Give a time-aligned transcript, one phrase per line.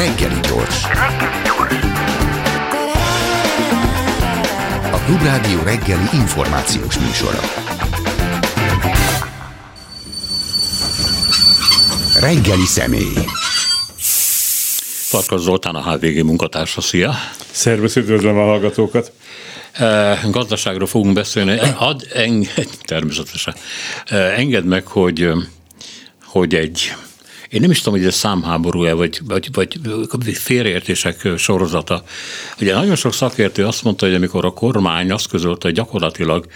[0.00, 0.84] Reggeli gyors.
[4.92, 7.40] A Klubrádió reggeli információs műsora.
[12.20, 13.14] Reggeli személy.
[15.08, 17.14] Farkas Zoltán, a HVG munkatársa, szia!
[17.50, 19.12] Szervusz, üdvözlöm a hallgatókat!
[20.30, 21.58] Gazdaságról fogunk beszélni.
[21.78, 23.54] Ad, enged, természetesen.
[24.36, 25.30] Engedd meg, hogy,
[26.24, 26.92] hogy egy
[27.50, 32.02] én nem is tudom, hogy ez számháború-e, vagy, vagy, vagy félreértések sorozata.
[32.60, 36.46] Ugye nagyon sok szakértő azt mondta, hogy amikor a kormány azt közölte, hogy gyakorlatilag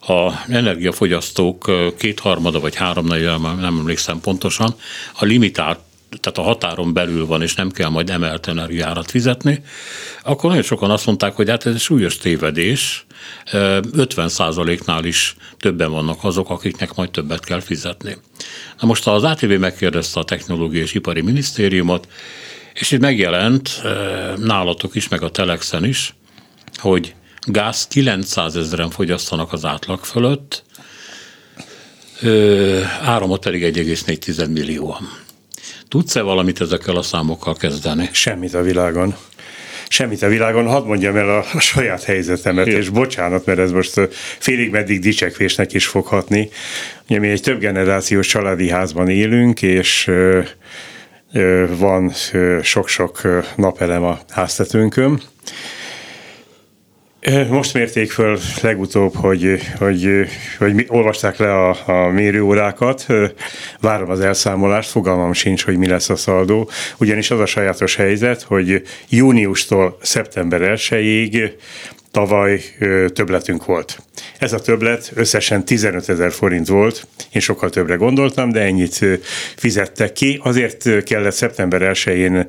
[0.00, 4.74] a energiafogyasztók kétharmada vagy háromnegyede, nem emlékszem pontosan,
[5.12, 5.78] a limitált
[6.20, 9.62] tehát a határon belül van, és nem kell majd emelt energiárat fizetni,
[10.22, 13.06] akkor nagyon sokan azt mondták, hogy hát ez egy súlyos tévedés,
[13.52, 18.16] 50%-nál is többen vannak azok, akiknek majd többet kell fizetni.
[18.80, 22.08] Na most az ATV megkérdezte a Technológiai és Ipari Minisztériumot,
[22.74, 23.82] és itt megjelent
[24.36, 26.14] nálatok is, meg a Telexen is,
[26.74, 27.14] hogy
[27.46, 30.64] gáz 900 ezeren fogyasztanak az átlag fölött,
[33.02, 35.21] áramot pedig 1,4 millióan.
[35.92, 38.08] Tudsz-e valamit ezekkel a számokkal kezdeni?
[38.12, 39.14] Semmit a világon.
[39.88, 42.76] Semmit a világon, hadd mondjam el a, a saját helyzetemet, Jó.
[42.76, 44.00] és bocsánat, mert ez most
[44.38, 46.48] félig meddig dicsekvésnek is foghatni.
[47.08, 50.40] Ugye mi egy több generációs családi házban élünk, és ö,
[51.32, 52.12] ö, van
[52.62, 53.20] sok-sok
[53.56, 55.22] napelem a háztetőnkön,
[57.48, 60.26] most mérték föl legutóbb, hogy, hogy,
[60.58, 63.06] hogy olvasták le a, a mérőórákat,
[63.80, 68.42] várom az elszámolást, fogalmam sincs, hogy mi lesz a szaldó, ugyanis az a sajátos helyzet,
[68.42, 71.52] hogy júniustól szeptember 1-ig
[72.10, 72.60] tavaly
[73.12, 73.98] többletünk volt.
[74.38, 79.06] Ez a többlet összesen 15 ezer forint volt, én sokkal többre gondoltam, de ennyit
[79.56, 80.40] fizettek ki.
[80.42, 82.46] Azért kellett szeptember 1-én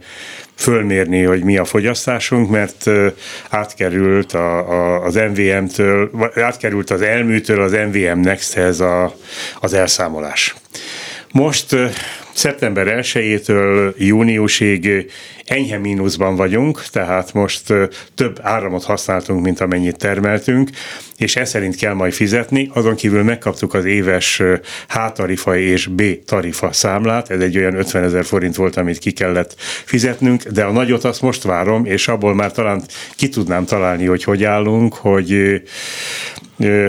[0.55, 2.89] fölmérni, hogy mi a fogyasztásunk, mert
[3.49, 9.15] átkerült a, a, az MVM-től, átkerült az elműtől az MVM Next-hez a,
[9.59, 10.55] az elszámolás.
[11.31, 11.75] Most
[12.33, 15.11] szeptember 1-től júniusig
[15.45, 17.73] enyhe mínuszban vagyunk, tehát most
[18.15, 20.69] több áramot használtunk, mint amennyit termeltünk,
[21.17, 22.69] és ez szerint kell majd fizetni.
[22.73, 24.41] Azon kívül megkaptuk az éves
[24.87, 29.11] H tarifa és B tarifa számlát, ez egy olyan 50 ezer forint volt, amit ki
[29.11, 29.55] kellett
[29.85, 32.81] fizetnünk, de a nagyot azt most várom, és abból már talán
[33.15, 35.61] ki tudnám találni, hogy hogy állunk, hogy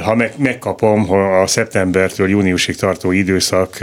[0.02, 3.78] ha meg, megkapom a szeptembertől júniusig tartó időszak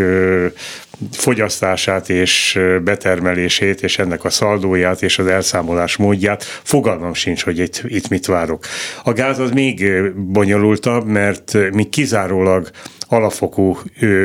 [1.12, 4.30] fogyasztását és betermelését, és ennek a
[4.62, 8.66] szaldóját és az elszámolás módját, fogalmam sincs, hogy itt, itt mit várok.
[9.04, 9.86] A gáz az még
[10.16, 12.70] bonyolultabb, mert mi kizárólag
[13.08, 13.78] alapfokú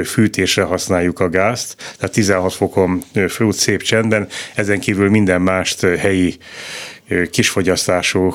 [0.04, 6.36] fűtésre használjuk a gázt, tehát 16 fokon főt szép csendben, ezen kívül minden mást helyi
[7.30, 8.34] kisfogyasztású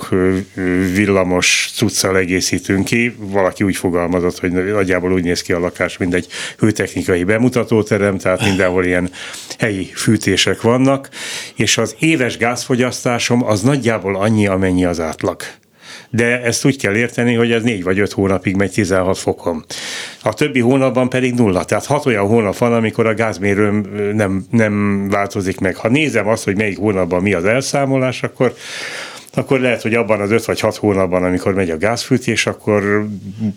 [0.94, 3.16] villamos cuccal egészítünk ki.
[3.18, 6.28] Valaki úgy fogalmazott, hogy nagyjából úgy néz ki a lakás, mint egy
[6.58, 9.12] hőtechnikai bemutatóterem, tehát mindenhol ilyen
[9.60, 11.10] helyi fűtések vannak,
[11.56, 15.42] és az éves gázfogyasztásom az nagyjából annyi, amennyi az átlag
[16.12, 19.66] de ezt úgy kell érteni, hogy ez négy vagy öt hónapig megy 16 fokon.
[20.24, 21.64] A többi hónapban pedig nulla.
[21.64, 25.76] Tehát hat olyan hónap van, amikor a gázmérőm nem, nem változik meg.
[25.76, 28.54] Ha nézem azt, hogy melyik hónapban mi az elszámolás, akkor
[29.34, 33.08] akkor lehet, hogy abban az öt vagy hat hónapban, amikor megy a gázfűtés, akkor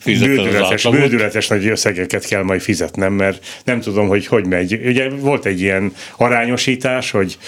[0.04, 4.80] bődületes, bődületes nagy összegeket kell majd fizetnem, mert nem tudom, hogy hogy megy.
[4.84, 7.38] Ugye volt egy ilyen arányosítás, hogy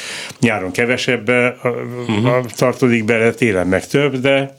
[0.40, 2.44] nyáron kevesebb uh-huh.
[2.56, 4.56] tartozik bele, télen meg több, de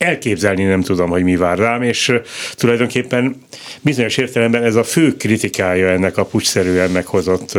[0.00, 2.12] elképzelni nem tudom, hogy mi vár rám, és
[2.54, 3.42] tulajdonképpen
[3.80, 7.58] bizonyos értelemben ez a fő kritikája ennek a pucsszerűen meghozott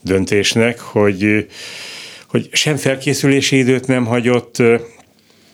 [0.00, 1.46] döntésnek, hogy,
[2.28, 4.62] hogy sem felkészülési időt nem hagyott,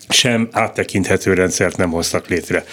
[0.09, 2.63] sem áttekinthető rendszert nem hoztak létre.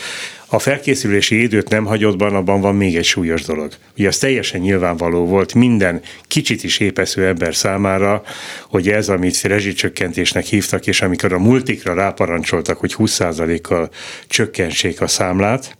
[0.55, 3.73] A felkészülési időt nem hagyottban, abban van még egy súlyos dolog.
[3.97, 8.23] Ugye az teljesen nyilvánvaló volt minden kicsit is épesző ember számára,
[8.69, 13.91] hogy ez, amit rezsicsökkentésnek hívtak, és amikor a multikra ráparancsoltak, hogy 20%-kal
[14.27, 15.77] csökkentsék a számlát,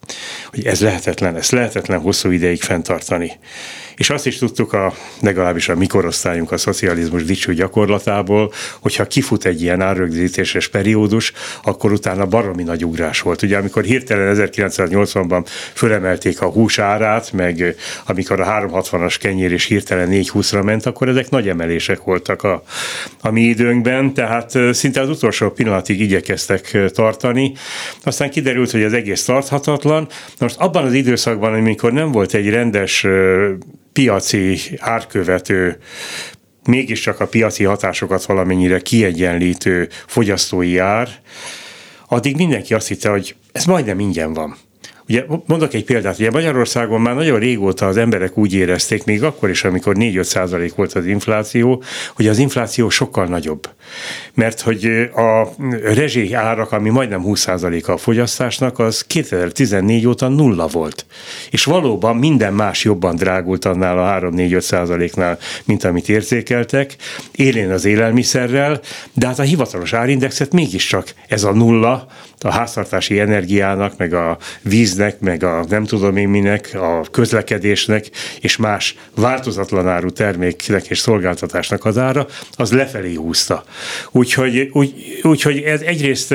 [0.51, 3.33] hogy ez lehetetlen, ez lehetetlen hosszú ideig fenntartani.
[3.97, 9.63] És azt is tudtuk, a, legalábbis a mikorosztályunk a szocializmus dicső gyakorlatából, hogyha kifut egy
[9.63, 11.33] ilyen árrögzítéses periódus,
[11.63, 13.43] akkor utána baromi nagy ugrás volt.
[13.43, 17.77] Ugye amikor hirtelen 1980-ban fölemelték a hús árát, meg
[18.07, 22.63] amikor a 360-as kenyér is hirtelen 420-ra ment, akkor ezek nagy emelések voltak a,
[23.21, 27.53] a mi időnkben, tehát szinte az utolsó pillanatig igyekeztek tartani.
[28.03, 30.09] Aztán kiderült, hogy az egész tarthatatlan.
[30.39, 33.07] Most abban az időszakban, amikor nem volt egy rendes
[33.95, 35.79] piaci árkövető
[36.65, 41.09] mégiscsak a piaci hatásokat valamennyire kiegyenlítő fogyasztói ár,
[42.09, 44.57] addig mindenki azt hitte, hogy ez majdnem ingyen van.
[45.09, 49.51] Ugye mondok egy példát, ugye Magyarországon már nagyon régóta az emberek úgy érezték, még akkor
[49.51, 51.83] is, amikor 4-5 százalék volt az infláció,
[52.15, 53.69] hogy az infláció sokkal nagyobb.
[54.35, 55.49] Mert hogy a
[55.83, 61.07] rezsi árak, ami majdnem 20 százaléka a fogyasztásnak, az 2014 óta nulla volt.
[61.51, 66.97] És valóban minden más jobban drágult annál a 3-4-5 százaléknál, mint amit érzékeltek.
[67.33, 68.81] Élén az élelmiszerrel,
[69.13, 72.07] de hát a hivatalos árindexet mégiscsak ez a nulla,
[72.41, 74.39] a háztartási energiának, meg a
[74.95, 78.11] víznek, meg a nem tudom én minek, a közlekedésnek
[78.41, 82.27] és más változatlan áru terméknek és szolgáltatásnak az ára,
[82.57, 83.65] az lefelé húzta.
[84.11, 86.35] Úgyhogy, úgy, úgyhogy ez egyrészt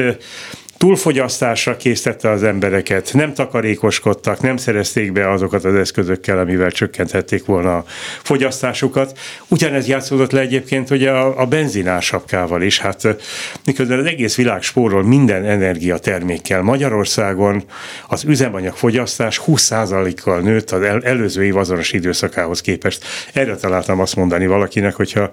[0.79, 7.75] túlfogyasztásra készítette az embereket, nem takarékoskodtak, nem szerezték be azokat az eszközökkel, amivel csökkenthették volna
[7.75, 7.83] a
[8.23, 9.17] fogyasztásukat.
[9.47, 12.79] Ugyanez játszódott le egyébként hogy a, a benzinársapkával is.
[12.79, 13.17] Hát
[13.65, 16.61] miközben az egész világ spórol minden energiatermékkel.
[16.61, 17.63] Magyarországon
[18.07, 23.05] az üzemanyagfogyasztás 20%-kal nőtt az el, előző év azonos időszakához képest.
[23.33, 25.29] Erre találtam azt mondani valakinek, hogyha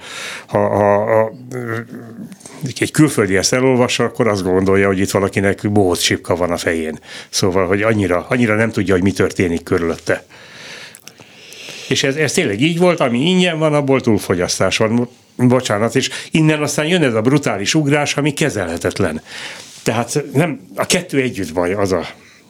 [0.46, 1.32] ha, ha, ha,
[2.78, 5.10] egy külföldi ezt elolvassa, akkor azt gondolja, hogy itt
[5.40, 6.98] valakinek bohóc csipka van a fején.
[7.28, 10.24] Szóval, hogy annyira, annyira nem tudja, hogy mi történik körülötte.
[11.88, 15.08] És ez, ez tényleg így volt, ami ingyen van, abból túlfogyasztás van.
[15.36, 19.22] Bocsánat, és innen aztán jön ez a brutális ugrás, ami kezelhetetlen.
[19.82, 22.06] Tehát nem, a kettő együtt baj, az a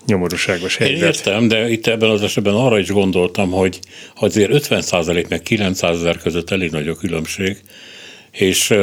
[0.07, 0.97] nyomorúságos helyzet.
[0.97, 3.81] Én értem, de itt ebben az esetben arra is gondoltam, hogy
[4.15, 7.57] azért 50% meg 900 ezer között elég nagy a különbség,
[8.39, 8.75] és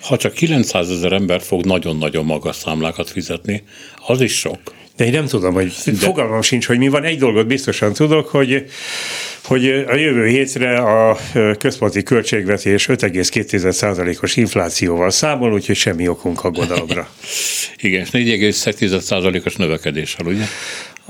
[0.00, 3.62] ha csak 900 ezer ember fog nagyon-nagyon magas számlákat fizetni,
[4.06, 4.58] az is sok.
[4.96, 5.92] De én nem tudom, hogy De...
[5.92, 7.04] fogalmam sincs, hogy mi van.
[7.04, 8.64] Egy dolgot biztosan tudok, hogy
[9.44, 11.18] hogy a jövő hétre a
[11.58, 17.08] központi költségvetés 5,2%-os inflációval számol, úgyhogy semmi okunk aggodalomra.
[17.82, 20.44] Igen, és 4,1%-os növekedéssel, ugye?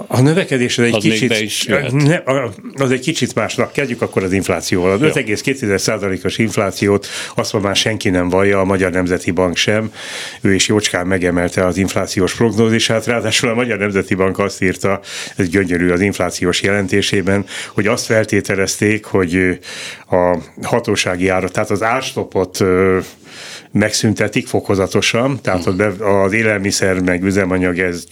[0.06, 2.23] A növekedés az egy az kicsit, is ne,
[2.75, 3.73] az egy kicsit másnak.
[3.73, 4.93] Kezdjük akkor az inflációval.
[4.93, 9.93] Az 5,2%-os inflációt azt már senki nem vallja, a Magyar Nemzeti Bank sem.
[10.41, 13.06] Ő is jócskán megemelte az inflációs prognózisát.
[13.06, 15.00] Ráadásul a Magyar Nemzeti Bank azt írta,
[15.37, 17.44] ez gyönyörű az inflációs jelentésében,
[17.75, 19.58] hogy azt feltételezték, hogy
[20.11, 22.64] a hatósági ára, tehát az árstopot
[23.72, 25.67] megszüntetik fokozatosan, tehát
[26.00, 28.05] az élelmiszer meg üzemanyag ez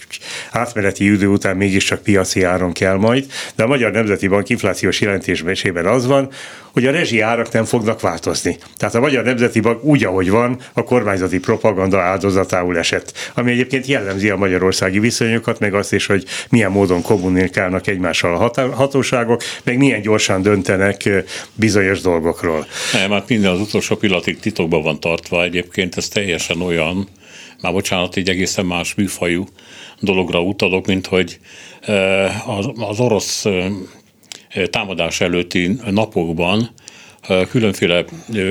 [0.51, 3.25] átmeneti idő után mégiscsak piaci áron kell majd,
[3.55, 6.29] de a Magyar Nemzeti Bank inflációs jelentésében az van,
[6.73, 8.57] hogy a rezsi árak nem fognak változni.
[8.77, 13.31] Tehát a Magyar Nemzeti Bank úgy, ahogy van, a kormányzati propaganda áldozatául esett.
[13.33, 18.69] Ami egyébként jellemzi a magyarországi viszonyokat, meg azt is, hogy milyen módon kommunikálnak egymással a
[18.75, 21.09] hatóságok, meg milyen gyorsan döntenek
[21.53, 22.65] bizonyos dolgokról.
[22.93, 25.43] Nem, hát minden az utolsó pillanatig titokban van tartva.
[25.43, 27.07] Egyébként ez teljesen olyan,
[27.61, 29.45] már bocsánat, egy egészen más műfajú
[29.99, 31.39] dologra utalok, mint hogy
[32.75, 33.45] az orosz
[34.69, 36.69] támadás előtti napokban
[37.49, 38.05] különféle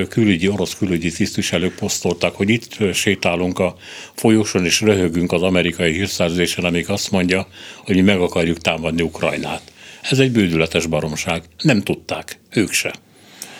[0.09, 3.77] külügyi, orosz külügyi tisztviselők posztolták, hogy itt sétálunk a
[4.15, 7.47] folyóson és röhögünk az amerikai hírszerzésen, amik azt mondja,
[7.85, 9.62] hogy mi meg akarjuk támadni Ukrajnát.
[10.03, 11.43] Ez egy bődületes baromság.
[11.62, 12.94] Nem tudták, ők se.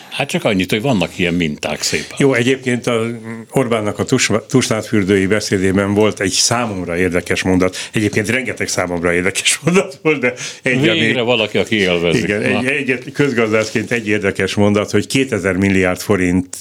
[0.09, 2.17] Hát csak annyit, hogy vannak ilyen minták szépen.
[2.17, 3.05] Jó, egyébként a
[3.51, 4.05] Orbánnak a
[4.47, 7.77] tusnádfürdői beszédében volt egy számomra érdekes mondat.
[7.93, 12.23] Egyébként rengeteg számomra érdekes mondat volt, de egy, Végre ami, valaki, aki élvezik.
[12.23, 16.55] Igen, egy, egy, közgazdászként egy érdekes mondat, hogy 2000 milliárd forint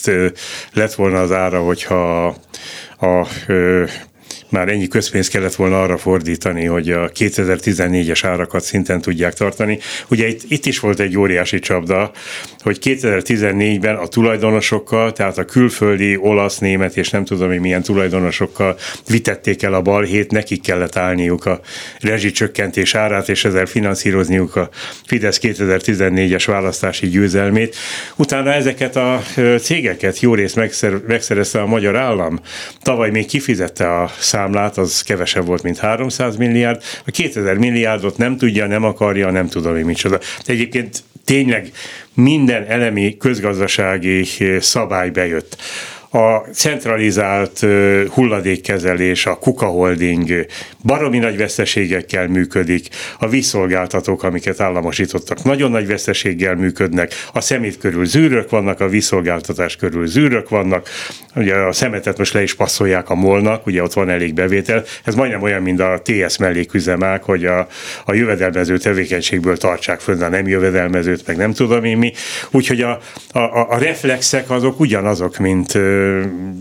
[0.73, 2.27] lett volna az ára, hogyha
[2.99, 3.27] a, a
[4.51, 9.79] már ennyi közpénzt kellett volna arra fordítani, hogy a 2014-es árakat szinten tudják tartani.
[10.11, 12.11] Ugye itt, itt is volt egy óriási csapda,
[12.59, 18.77] hogy 2014-ben a tulajdonosokkal, tehát a külföldi, olasz, német és nem tudom, hogy milyen tulajdonosokkal
[19.07, 21.61] vitették el a balhét, nekik kellett állniuk a
[22.01, 24.69] rezsicsökkentés árát, és ezzel finanszírozniuk a
[25.07, 27.77] Fidesz 2014-es választási győzelmét.
[28.17, 29.23] Utána ezeket a
[29.61, 30.61] cégeket jó részt
[31.07, 32.41] megszerezte a magyar állam.
[32.83, 36.83] Tavaly még kifizette a számlát, az kevesebb volt, mint 300 milliárd.
[37.07, 40.19] A 2000 milliárdot nem tudja, nem akarja, nem tudom, hogy micsoda.
[40.47, 41.71] Egyébként tényleg
[42.15, 44.27] minden elemi közgazdasági
[44.61, 45.57] szabály bejött.
[46.11, 47.67] A centralizált
[48.09, 50.47] hulladékkezelés, a Kuka Holding
[50.85, 52.89] baromi nagy veszteségekkel működik,
[53.19, 59.77] a vízszolgáltatók, amiket államosítottak, nagyon nagy veszteséggel működnek, a szemét körül zűrök vannak, a vízszolgáltatás
[59.77, 60.89] körül zűrök vannak,
[61.35, 65.15] ugye a szemetet most le is passzolják a molnak, ugye ott van elég bevétel, ez
[65.15, 67.67] majdnem olyan, mint a TS melléküzemák, hogy a,
[68.05, 72.13] a jövedelmező tevékenységből tartsák fönn a nem jövedelmezőt, meg nem tudom én mi,
[72.51, 73.01] úgyhogy a,
[73.33, 73.39] a,
[73.71, 75.79] a reflexek azok ugyanazok, mint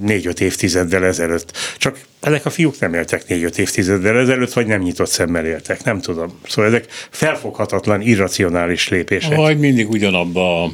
[0.02, 1.58] négy-öt évtizeddel ezelőtt.
[1.78, 6.02] Csak ezek a fiúk nem éltek négy-öt évtizeddel ezelőtt, vagy nem nyitott szemmel éltek, nem
[6.02, 6.40] tudom.
[6.48, 9.36] Szóval ezek felfoghatatlan, irracionális lépések.
[9.36, 10.72] Vagy mindig ugyanabba,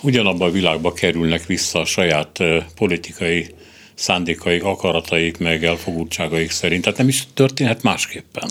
[0.00, 2.38] ugyanabba a világba kerülnek vissza a saját
[2.76, 3.46] politikai
[3.94, 6.82] szándékaik, akarataik, meg elfogultságaik szerint.
[6.82, 8.50] Tehát nem is történhet másképpen.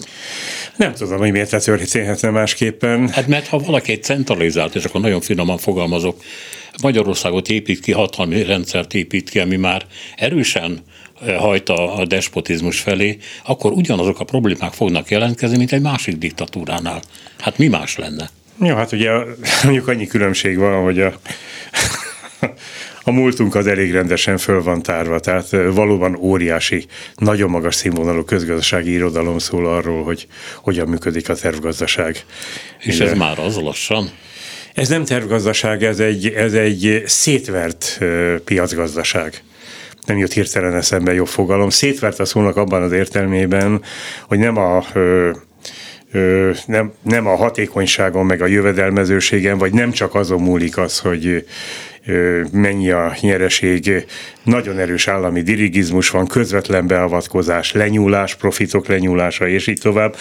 [0.76, 3.10] Nem tudom, hogy miért történhetne másképpen.
[3.10, 6.22] Hát mert ha valaki egy centralizált, és akkor nagyon finoman fogalmazok,
[6.82, 10.84] Magyarországot épít ki, hatalmi rendszert épít ki, ami már erősen
[11.22, 17.02] eh, hajt a, despotizmus felé, akkor ugyanazok a problémák fognak jelentkezni, mint egy másik diktatúránál.
[17.40, 18.30] Hát mi más lenne?
[18.60, 19.12] Jó, hát ugye
[19.64, 21.14] mondjuk annyi különbség van, hogy a,
[23.04, 28.24] a múltunk az elég rendesen föl van tárva, tehát eh, valóban óriási, nagyon magas színvonalú
[28.24, 30.28] közgazdasági irodalom szól arról, hogy
[30.62, 32.26] hogyan működik a tervgazdaság.
[32.80, 34.10] És ez már az lassan?
[34.76, 38.00] Ez nem tervgazdaság, ez egy, ez egy szétvert
[38.46, 39.44] piacgazdaság.
[40.06, 41.70] Nem jött hirtelen eszembe jobb fogalom.
[41.70, 43.82] Szétvert a szónak abban az értelmében,
[44.28, 44.86] hogy nem a
[46.66, 51.46] nem, nem a hatékonyságon, meg a jövedelmezőségen, vagy nem csak azon múlik az, hogy
[52.06, 54.06] ö, mennyi a nyereség,
[54.44, 60.16] nagyon erős állami dirigizmus van, közvetlen beavatkozás, lenyúlás, profitok lenyúlása, és így tovább,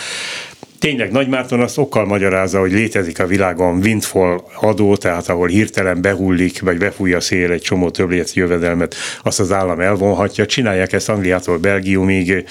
[0.78, 6.60] tényleg Nagymárton azt okkal magyarázza, hogy létezik a világon windfall adó, tehát ahol hirtelen behullik,
[6.60, 10.46] vagy befújja szél egy csomó többlet jövedelmet, azt az állam elvonhatja.
[10.46, 12.44] Csinálják ezt Angliától Belgiumig,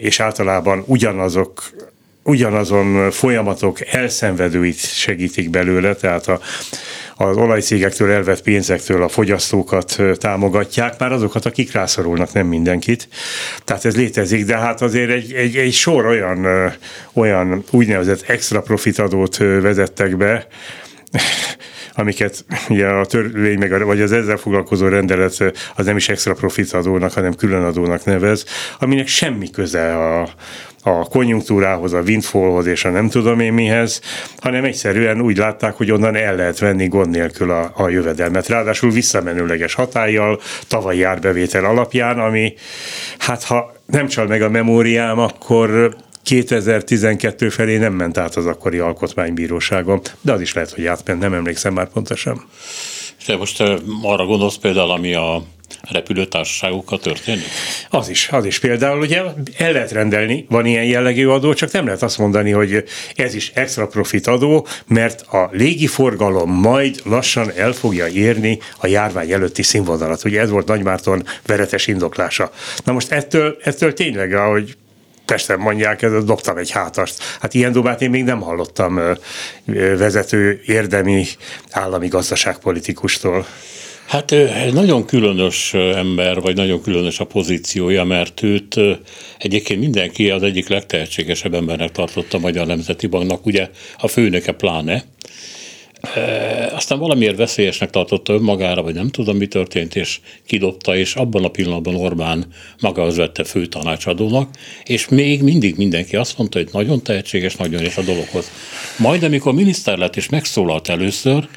[0.00, 1.62] és általában ugyanazok
[2.24, 6.40] ugyanazon folyamatok elszenvedőit segítik belőle, tehát a,
[7.16, 13.08] az olajcégektől elvett pénzektől a fogyasztókat támogatják, már azokat, akik rászorulnak, nem mindenkit.
[13.64, 16.46] Tehát ez létezik, de hát azért egy, egy, egy sor olyan,
[17.12, 20.46] olyan úgynevezett extra profitadót vezettek be,
[21.94, 26.34] amiket ugye a törvény, meg a, vagy az ezzel foglalkozó rendelet az nem is extra
[26.34, 28.44] profit adónak, hanem külön adónak nevez,
[28.78, 30.28] aminek semmi köze a,
[30.82, 34.00] a konjunktúrához, a windfallhoz és a nem tudom én mihez,
[34.36, 38.48] hanem egyszerűen úgy látták, hogy onnan el lehet venni gond nélkül a, a jövedelmet.
[38.48, 42.54] Ráadásul visszamenőleges hatállyal, tavalyi árbevétel alapján, ami
[43.18, 45.94] hát ha nem csal meg a memóriám, akkor
[46.24, 51.34] 2012 felé nem ment át az akkori alkotmánybíróságon, de az is lehet, hogy átment, nem
[51.34, 52.44] emlékszem már pontosan.
[53.26, 53.60] Te most
[54.02, 55.42] arra gondolsz például, ami a
[55.90, 57.44] repülőtársaságokkal történik?
[57.90, 59.22] Az is, az is például ugye
[59.56, 63.50] el lehet rendelni, van ilyen jellegű adó, csak nem lehet azt mondani, hogy ez is
[63.54, 70.24] extra profit adó, mert a légiforgalom majd lassan el fogja érni a járvány előtti színvonalat.
[70.24, 72.50] Ugye ez volt Nagymárton veretes indoklása.
[72.84, 74.76] Na most ettől, ettől tényleg, ahogy
[75.26, 77.22] Pesten mondják, ez dobtam egy hátast.
[77.40, 79.00] Hát ilyen dobát én még nem hallottam
[79.96, 81.26] vezető érdemi
[81.70, 83.46] állami gazdaságpolitikustól.
[84.08, 84.34] Hát
[84.72, 88.80] nagyon különös ember, vagy nagyon különös a pozíciója, mert őt
[89.38, 95.04] egyébként mindenki az egyik legtehetségesebb embernek tartotta a Magyar Nemzeti Banknak, ugye a főnöke pláne.
[96.74, 101.48] Aztán valamiért veszélyesnek tartotta önmagára, vagy nem tudom, mi történt, és kidobta, és abban a
[101.48, 102.46] pillanatban Orbán
[102.80, 104.48] magához vette fő tanácsadónak,
[104.84, 108.50] és még mindig mindenki azt mondta, hogy nagyon tehetséges, nagyon és a dologhoz.
[108.98, 111.48] Majd amikor miniszter lett és megszólalt először,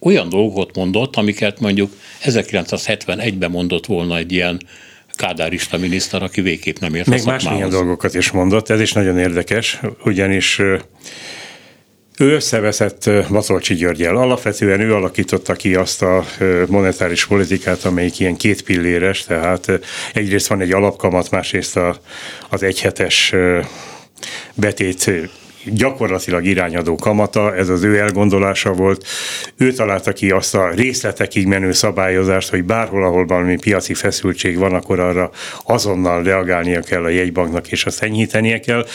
[0.00, 4.60] olyan dolgokat mondott, amiket mondjuk 1971-ben mondott volna egy ilyen
[5.14, 9.18] kádárista miniszter, aki végképp nem ért Meg más milyen dolgokat is mondott, ez is nagyon
[9.18, 10.60] érdekes, ugyanis
[12.18, 14.16] ő összeveszett Matolcsi Györgyel.
[14.16, 16.24] Alapvetően ő alakította ki azt a
[16.68, 19.80] monetáris politikát, amelyik ilyen két pilléres, tehát
[20.14, 22.00] egyrészt van egy alapkamat, másrészt a,
[22.50, 23.34] az egyhetes
[24.54, 25.10] betét
[25.64, 29.06] gyakorlatilag irányadó kamata, ez az ő elgondolása volt.
[29.56, 34.74] Ő találta ki azt a részletekig menő szabályozást, hogy bárhol, ahol valami piaci feszültség van,
[34.74, 35.30] akkor arra
[35.64, 38.86] azonnal reagálnia kell a jegybanknak, és azt enyhítenie kell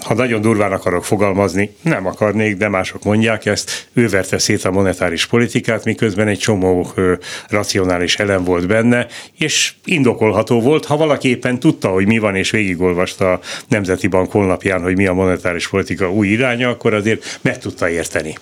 [0.00, 4.70] ha nagyon durván akarok fogalmazni, nem akarnék, de mások mondják ezt, ő verte szét a
[4.70, 7.12] monetáris politikát, miközben egy csomó ö,
[7.48, 9.06] racionális elem volt benne,
[9.38, 14.30] és indokolható volt, ha valaki éppen tudta, hogy mi van, és végigolvasta a Nemzeti Bank
[14.30, 18.34] honlapján, hogy mi a monetáris politika új iránya, akkor azért meg tudta érteni.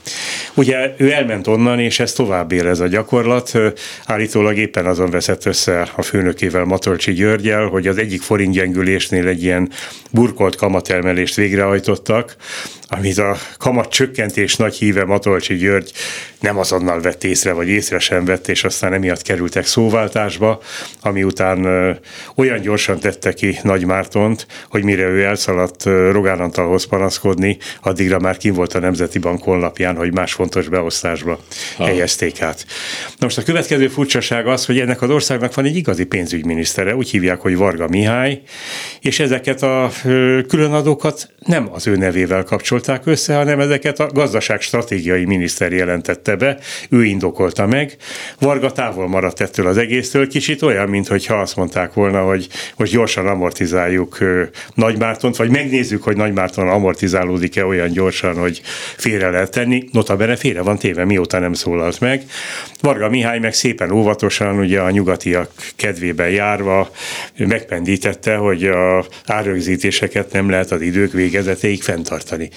[0.55, 3.53] Ugye ő elment onnan, és ez tovább él ez a gyakorlat.
[4.05, 9.71] Állítólag éppen azon veszett össze a főnökével Matolcsi Györgyel, hogy az egyik forintgyengülésnél egy ilyen
[10.11, 12.37] burkolt kamatelmelést végrehajtottak,
[12.89, 15.93] amit a kamat csökkentés nagy híve Matolcsi György
[16.41, 20.63] nem azonnal vett észre, vagy észre sem vett, és aztán emiatt kerültek szóváltásba,
[21.01, 21.67] ami után
[22.35, 28.37] olyan gyorsan tette ki Nagy Mártont, hogy mire ő elszaladt Rogán Antalhoz panaszkodni, addigra már
[28.37, 31.41] kim volt a Nemzeti Bank honlapján, hogy más fontos beosztásba
[31.77, 31.85] ha.
[31.85, 32.67] helyezték át.
[33.07, 37.11] Na most a következő furcsaság az, hogy ennek az országnak van egy igazi pénzügyminisztere, úgy
[37.11, 38.41] hívják, hogy Varga Mihály,
[39.01, 39.91] és ezeket a
[40.49, 42.45] különadókat nem az ő nevével
[42.77, 47.97] kapcsolták össze, hanem ezeket a gazdaság stratégiai miniszter jelentette be, ő indokolta meg.
[48.39, 53.27] Varga távol maradt ettől az egésztől, kicsit olyan, mintha azt mondták volna, hogy most gyorsan
[53.27, 54.19] amortizáljuk
[54.75, 58.61] Nagymártont, vagy megnézzük, hogy Nagymárton amortizálódik-e olyan gyorsan, hogy
[58.97, 59.85] félre lehet tenni.
[59.93, 62.23] Notabene félre van téve, mióta nem szólalt meg.
[62.81, 66.91] Varga Mihály meg szépen óvatosan, ugye a nyugatiak kedvében járva
[67.37, 72.51] megpendítette, hogy a árögzítéseket nem lehet az idők végezetéig fenntartani.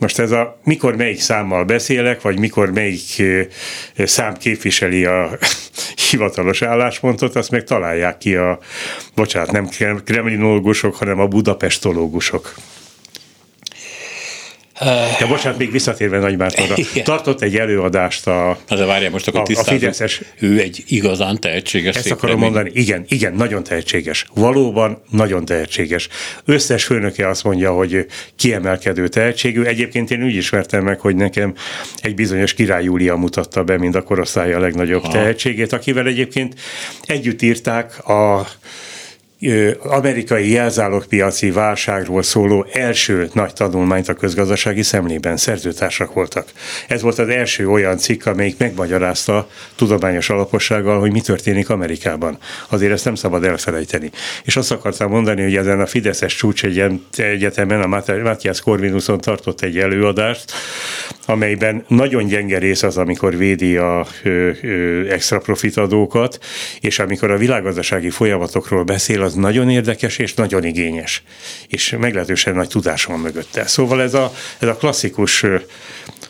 [0.00, 3.22] Most ez a mikor melyik számmal beszélek, vagy mikor melyik
[3.96, 5.30] szám képviseli a
[6.10, 8.58] hivatalos álláspontot, azt meg találják ki a,
[9.14, 9.68] bocsánat, nem
[10.04, 12.54] kremlinológusok, hanem a budapestológusok.
[15.18, 16.74] De bocsánat, még visszatérve Nagymártonra.
[17.04, 20.22] Tartott egy előadást a, Na de várjál, most akkor a, a Fideszes.
[20.38, 22.52] Ő egy igazán tehetséges Ezt akarom remény.
[22.52, 24.26] mondani, igen, igen, nagyon tehetséges.
[24.34, 26.08] Valóban nagyon tehetséges.
[26.44, 28.06] Összes főnöke azt mondja, hogy
[28.36, 29.62] kiemelkedő tehetségű.
[29.62, 31.54] Egyébként én úgy ismertem meg, hogy nekem
[31.96, 35.12] egy bizonyos Király Júlia mutatta be, mint a korosztálya a legnagyobb ha.
[35.12, 36.54] tehetségét, akivel egyébként
[37.02, 38.48] együtt írták a
[39.82, 46.48] amerikai jelzálogpiaci válságról szóló első nagy tanulmányt a közgazdasági szemlében szerzőtársak voltak.
[46.88, 52.38] Ez volt az első olyan cikk, amelyik megmagyarázta tudományos alapossággal, hogy mi történik Amerikában.
[52.68, 54.10] Azért ezt nem szabad elfelejteni.
[54.44, 56.64] És azt akartam mondani, hogy ezen a Fideszes csúcs
[57.16, 60.52] egyetemen, a Matthias Corvinuson tartott egy előadást,
[61.26, 64.06] amelyben nagyon gyenge rész az, amikor védi a
[65.08, 66.38] extra profitadókat,
[66.80, 71.22] és amikor a világgazdasági folyamatokról beszél, az nagyon érdekes és nagyon igényes,
[71.68, 73.66] és meglehetősen nagy tudás van mögötte.
[73.66, 75.44] Szóval ez a, ez a klasszikus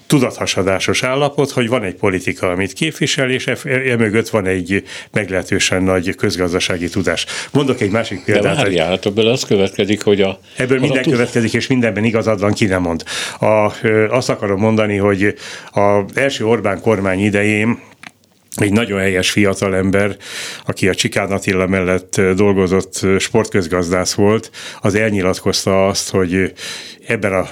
[0.06, 6.14] tudathasadásos állapot, hogy van egy politika, amit képvisel, és emögött e van egy meglehetősen nagy
[6.14, 7.26] közgazdasági tudás.
[7.52, 8.56] Mondok egy másik példát.
[8.56, 10.40] De várjál, hát ebből az következik, hogy a...
[10.56, 13.02] Ebből minden a következik, és mindenben igazad van, ki nem mond.
[13.40, 13.72] A,
[14.10, 15.34] azt akarom mondani, hogy
[15.70, 17.78] az első Orbán kormány idején
[18.56, 20.16] egy nagyon helyes fiatalember,
[20.66, 26.52] aki a Csikán Attila mellett dolgozott sportközgazdász volt, az elnyilatkozta azt, hogy
[27.06, 27.48] ebben a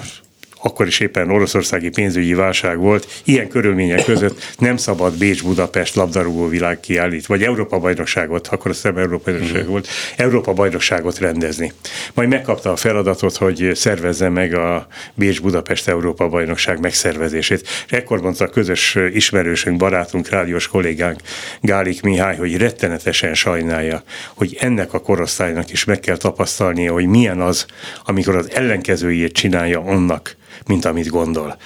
[0.63, 6.81] akkor is éppen oroszországi pénzügyi válság volt, ilyen körülmények között nem szabad Bécs-Budapest labdarúgó világ
[6.81, 9.71] kiállít, vagy Európa bajnokságot, akkor azt Európa bajnokság uh-huh.
[9.71, 11.73] volt, Európa bajnokságot rendezni.
[12.15, 17.69] Majd megkapta a feladatot, hogy szervezze meg a Bécs-Budapest Európa bajnokság megszervezését.
[17.87, 21.21] És ekkor mondta a közös ismerősünk, barátunk, rádiós kollégánk
[21.61, 24.03] Gálik Mihály, hogy rettenetesen sajnálja,
[24.35, 27.67] hogy ennek a korosztálynak is meg kell tapasztalnia, hogy milyen az,
[28.05, 31.57] amikor az ellenkezőjét csinálja annak, mint amit gondol.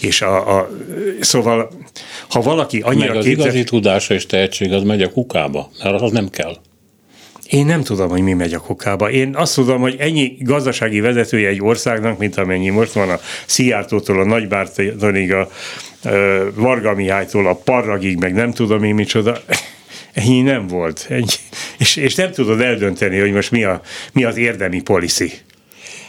[0.00, 0.70] És a, a,
[1.20, 1.70] szóval,
[2.28, 3.46] ha valaki annyira Meg az képzel...
[3.46, 6.56] igazi tudása és tehetség az megy a kukába, mert az nem kell.
[7.48, 9.10] Én nem tudom, hogy mi megy a kukába.
[9.10, 14.20] Én azt tudom, hogy ennyi gazdasági vezetője egy országnak, mint amennyi most van a Szijjártótól,
[14.20, 15.48] a Nagybártonig, a
[16.54, 19.40] Varga Mihálytól, a Parragig, meg nem tudom én micsoda,
[20.12, 21.06] ennyi nem volt.
[21.08, 21.24] Ennyi.
[21.78, 23.80] És, és nem tudod eldönteni, hogy most mi, a,
[24.12, 25.32] mi az érdemi policy.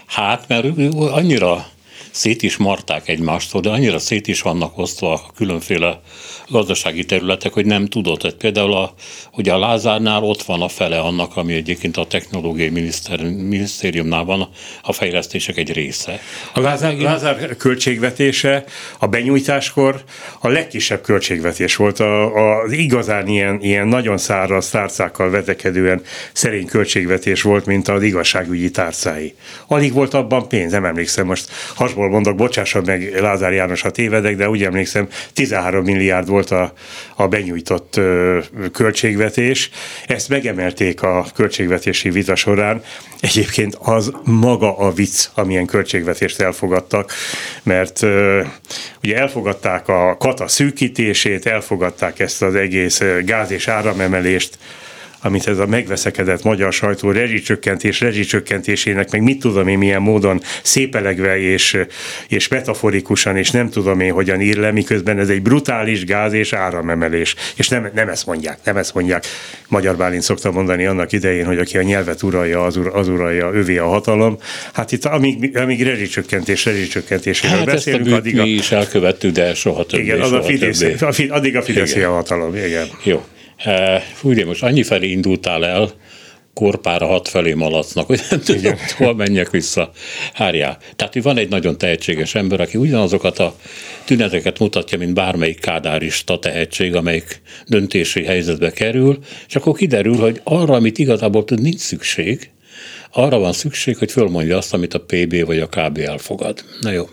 [0.06, 1.65] Hát, mert annyira
[2.12, 6.02] szét is marták egymástól, de annyira szét is vannak osztva a különféle
[6.49, 8.17] gazdasági területek, hogy nem tudod.
[8.17, 8.93] Tehát például a,
[9.31, 14.49] ugye a Lázárnál ott van a fele annak, ami egyébként a technológiai miniszter, minisztériumnál van,
[14.83, 16.19] a fejlesztések egy része.
[16.53, 18.63] A Lázár, Lázár költségvetése
[18.99, 20.03] a benyújtáskor
[20.39, 26.01] a legkisebb költségvetés volt, a, az igazán ilyen, ilyen nagyon száraz tárcákkal vetekedően
[26.33, 29.33] szerény költségvetés volt, mint az igazságügyi tárcái.
[29.67, 31.49] Alig volt abban pénz, nem emlékszem most,
[31.99, 36.73] rosszabból mondok, bocsássad meg Lázár János, ha tévedek, de úgy emlékszem, 13 milliárd volt a,
[37.15, 38.39] a benyújtott ö,
[38.73, 39.69] költségvetés.
[40.08, 42.84] Ezt megemelték a költségvetési vita során.
[43.19, 47.12] Egyébként az maga a vicc, amilyen költségvetést elfogadtak,
[47.63, 48.41] mert ö,
[49.04, 54.58] ugye elfogadták a kata szűkítését, elfogadták ezt az egész gáz és áramemelést,
[55.21, 61.39] amit ez a megveszekedett magyar sajtó rezsicsökkentés rezsicsökkentésének, meg mit tudom én milyen módon szépelegve
[61.39, 61.77] és,
[62.27, 66.53] és metaforikusan, és nem tudom én hogyan ír le, miközben ez egy brutális gáz és
[66.53, 67.36] áramemelés.
[67.55, 69.25] És nem, nem ezt mondják, nem ezt mondják.
[69.67, 73.51] Magyar Bálint szokta mondani annak idején, hogy aki a nyelvet uralja, az, ur, az uralja,
[73.53, 74.38] övé a hatalom.
[74.73, 78.43] Hát itt amíg, amíg rezsicsökkentés, rezsicsökkentéséről hát beszélünk, ezt a addig a...
[78.43, 80.03] mi is elkövettük, de soha többé.
[80.03, 80.84] Igen, az a Fidesz,
[81.29, 82.55] addig a Fidesz a hatalom.
[82.55, 82.88] Igen.
[83.03, 83.23] Jó.
[84.24, 85.91] Ugye most annyi felé indultál el,
[86.54, 89.91] korpára hat felé malacnak, hogy nem tudom, hol menjek vissza.
[90.34, 90.78] Hárjá.
[90.95, 93.56] Tehát van egy nagyon tehetséges ember, aki ugyanazokat a
[94.06, 100.76] tüneteket mutatja, mint bármelyik kádárista tehetség, amelyik döntési helyzetbe kerül, és akkor kiderül, hogy arra,
[100.76, 102.50] amit igazából tud, nincs szükség,
[103.12, 106.63] arra van szükség, hogy fölmondja azt, amit a PB vagy a KB elfogad.
[106.82, 107.10] Na jó.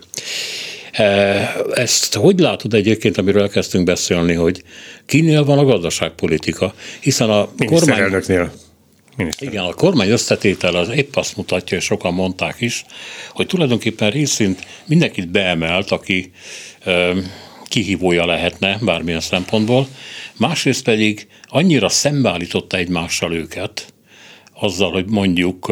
[1.73, 4.63] Ezt hogy látod egyébként, amiről elkezdtünk beszélni, hogy
[5.05, 6.73] kinél van a gazdaságpolitika?
[6.99, 8.21] Hiszen a kormány...
[9.17, 9.47] Miniszter.
[9.47, 12.85] Igen, a kormány összetétel az épp azt mutatja, és sokan mondták is,
[13.33, 16.31] hogy tulajdonképpen részint mindenkit beemelt, aki
[16.83, 17.19] ö,
[17.63, 19.87] kihívója lehetne bármilyen szempontból,
[20.37, 23.93] másrészt pedig annyira szembeállította egymással őket,
[24.53, 25.71] azzal, hogy mondjuk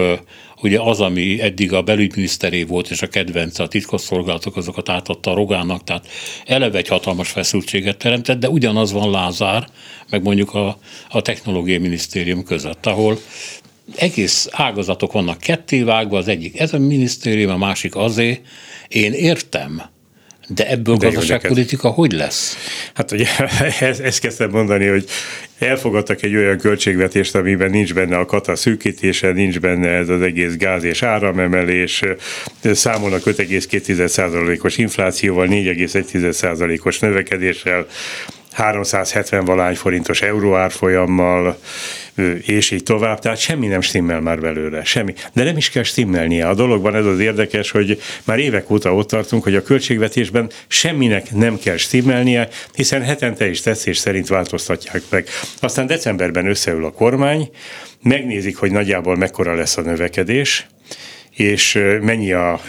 [0.62, 5.36] ugye az, ami eddig a belügyminiszteré volt, és a kedvence, a titkosszolgálatok azokat átadta a
[5.36, 6.08] Rogának, tehát
[6.46, 9.68] eleve egy hatalmas feszültséget teremtett, de ugyanaz van Lázár,
[10.10, 10.78] meg mondjuk a,
[11.10, 13.18] a technológiai minisztérium között, ahol
[13.96, 18.41] egész ágazatok vannak kettévágva, az egyik ez a minisztérium, a másik azé.
[18.88, 19.82] Én értem,
[20.47, 22.58] de ebből De gazdaságpolitika hogy lesz?
[22.93, 23.27] Hát ugye
[23.79, 25.05] ezt, ezt kezdtem mondani, hogy
[25.60, 30.55] elfogadtak egy olyan költségvetést, amiben nincs benne a kata szűkítése, nincs benne ez az egész
[30.55, 32.01] gáz és áramemelés,
[32.62, 37.88] számolnak 5,2%-os inflációval, 4,1%-os növekedéssel,
[38.56, 41.58] 370 valány forintos euróárfolyammal,
[42.41, 45.13] és így tovább, tehát semmi nem stimmel már belőle, semmi.
[45.34, 46.48] De nem is kell stimmelnie.
[46.48, 51.32] A dologban ez az érdekes, hogy már évek óta ott tartunk, hogy a költségvetésben semminek
[51.32, 55.28] nem kell stimmelnie, hiszen hetente is tetszés szerint változtatják meg.
[55.60, 57.50] Aztán decemberben összeül a kormány,
[58.02, 60.68] megnézik, hogy nagyjából mekkora lesz a növekedés,
[61.36, 62.60] és mennyi, a,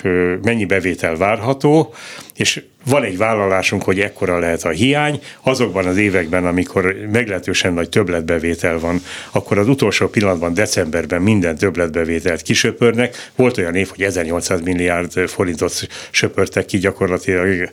[0.43, 1.95] mennyi bevétel várható,
[2.35, 7.89] és van egy vállalásunk, hogy ekkora lehet a hiány, azokban az években, amikor meglehetősen nagy
[7.89, 9.01] többletbevétel van,
[9.31, 13.31] akkor az utolsó pillanatban, decemberben minden többletbevételt kisöpörnek.
[13.37, 17.71] Volt olyan év, hogy 1800 milliárd forintot söpörtek ki gyakorlatilag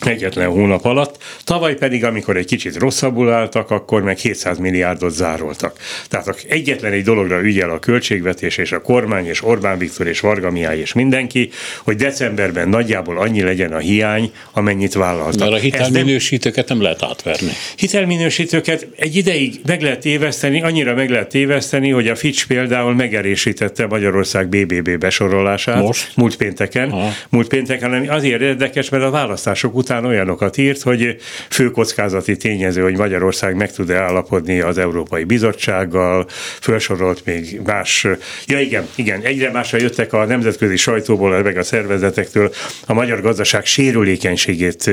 [0.00, 5.78] egyetlen hónap alatt, tavaly pedig, amikor egy kicsit rosszabbul álltak, akkor meg 700 milliárdot zároltak.
[6.08, 10.50] Tehát egyetlen egy dologra ügyel a költségvetés és a kormány és Orbán Viktor és Varga
[10.50, 11.50] Mihály és mindenki,
[11.82, 15.38] hogy decemberben nagyjából annyi legyen a hiány, amennyit vállaltak.
[15.38, 17.50] Mert a hitelminősítőket nem lehet átverni.
[17.76, 23.86] Hitelminősítőket egy ideig meg lehet téveszteni, annyira meg lehet téveszteni, hogy a Fitch például megerősítette
[23.86, 25.82] Magyarország BBB besorolását.
[25.82, 26.10] Most?
[26.16, 26.90] Múlt pénteken.
[26.90, 27.12] Aha.
[27.28, 31.16] Múlt pénteken, ami azért érdekes, mert a választások után után olyanokat írt, hogy
[31.50, 36.26] főkockázati tényező, hogy Magyarország meg tud-e állapodni az Európai Bizottsággal,
[36.60, 38.06] felsorolt még más,
[38.46, 42.52] ja igen, igen, egyre másra jöttek a nemzetközi sajtóból, meg a szervezetektől
[42.86, 44.90] a magyar gazdaság sérülékenységét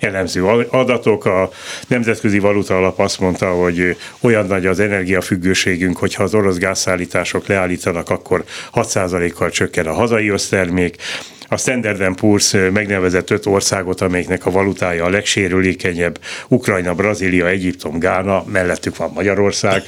[0.00, 1.24] elemző adatok.
[1.24, 1.50] A
[1.88, 8.10] Nemzetközi Valuta Alap azt mondta, hogy olyan nagy az energiafüggőségünk, hogyha az orosz gázszállítások leállítanak,
[8.10, 10.96] akkor 6%-kal csökken a hazai össztermék
[11.48, 18.44] a Standard Poor's megnevezett öt országot, amelyiknek a valutája a legsérülékenyebb, Ukrajna, Brazília, Egyiptom, Gána,
[18.44, 19.82] mellettük van Magyarország.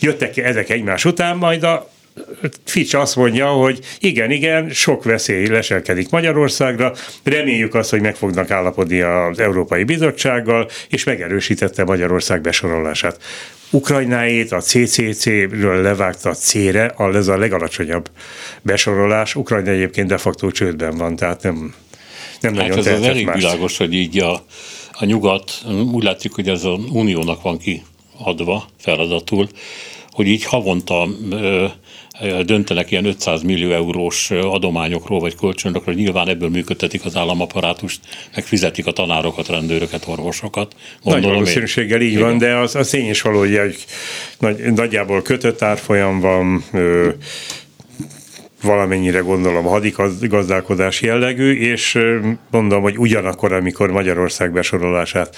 [0.00, 1.92] Jöttek ezek egymás után, majd a
[2.64, 8.50] Fitch azt mondja, hogy igen, igen, sok veszély leselkedik Magyarországra, reméljük azt, hogy meg fognak
[8.50, 13.22] állapodni az Európai Bizottsággal, és megerősítette Magyarország besorolását.
[13.74, 18.10] Ukrajnáét a CCC-ről levágta a C-re, ez a legalacsonyabb
[18.62, 19.34] besorolás.
[19.34, 21.74] Ukrajna egyébként de facto csődben van, tehát nem,
[22.40, 23.36] nem hát nagyon ez az elég más.
[23.36, 24.44] világos, hogy így a,
[24.92, 29.48] a nyugat, úgy látszik, hogy ez az uniónak van kiadva feladatul,
[30.10, 31.08] hogy így havonta
[32.44, 38.00] döntenek ilyen 500 millió eurós adományokról vagy kölcsönökről, nyilván ebből működtetik az államaparátust,
[38.34, 40.74] meg fizetik a tanárokat, rendőröket, orvosokat.
[41.02, 43.84] Gondolom Nagy valószínűséggel így van, de az, az tény is való, hogy
[44.38, 47.08] nagy, nagyjából kötött árfolyam van, ö,
[48.62, 51.98] valamennyire gondolom hadigazdálkodás jellegű, és
[52.50, 55.36] mondom, hogy ugyanakkor, amikor Magyarország besorolását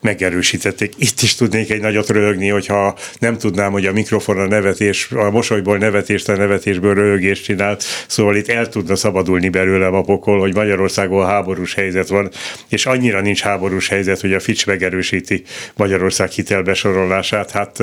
[0.00, 0.92] megerősítették.
[0.96, 5.30] Itt is tudnék egy nagyot röhögni, hogyha nem tudnám, hogy a mikrofon a nevetés, a
[5.30, 10.54] mosolyból nevetést, a nevetésből röhögést csinált, szóval itt el tudna szabadulni belőlem a pokol, hogy
[10.54, 12.30] Magyarországon háborús helyzet van,
[12.68, 15.42] és annyira nincs háborús helyzet, hogy a Fitch megerősíti
[15.76, 17.78] Magyarország hitelbesorolását, hát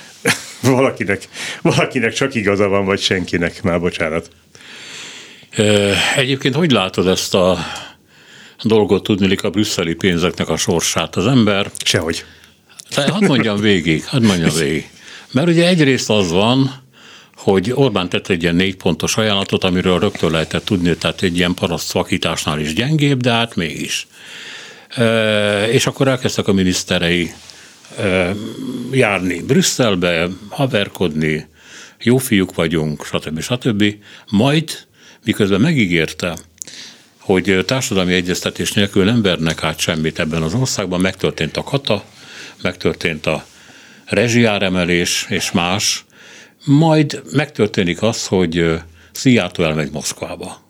[0.62, 1.28] valakinek,
[1.62, 4.28] valakinek csak igaza van, vagy senkinek, már bocsánat.
[6.16, 7.58] Egyébként hogy látod ezt a
[8.62, 11.16] dolgot tudni a brüsszeli pénzeknek a sorsát?
[11.16, 11.70] Az ember...
[11.84, 12.24] Sehogy.
[12.94, 14.90] De hadd mondjam végig, hadd mondjam végig.
[15.30, 16.84] Mert ugye egyrészt az van,
[17.36, 21.54] hogy Orbán tett egy ilyen négy pontos ajánlatot, amiről rögtön lehetett tudni, tehát egy ilyen
[21.54, 24.06] paraszt szakításnál is gyengébb, de hát mégis.
[24.88, 27.30] E, és akkor elkezdtek a miniszterei
[28.90, 31.46] járni Brüsszelbe, haverkodni,
[32.02, 33.40] jó fiúk vagyunk, stb.
[33.40, 33.94] stb.
[34.30, 34.70] Majd,
[35.24, 36.36] miközben megígérte,
[37.26, 42.04] hogy társadalmi egyeztetés nélkül nem vernek át semmit ebben az országban, megtörtént a kata,
[42.62, 43.44] megtörtént a
[44.04, 46.04] rezsiáremelés és más,
[46.64, 48.80] majd megtörténik az, hogy
[49.12, 50.65] Szijjártó elmegy Moszkvába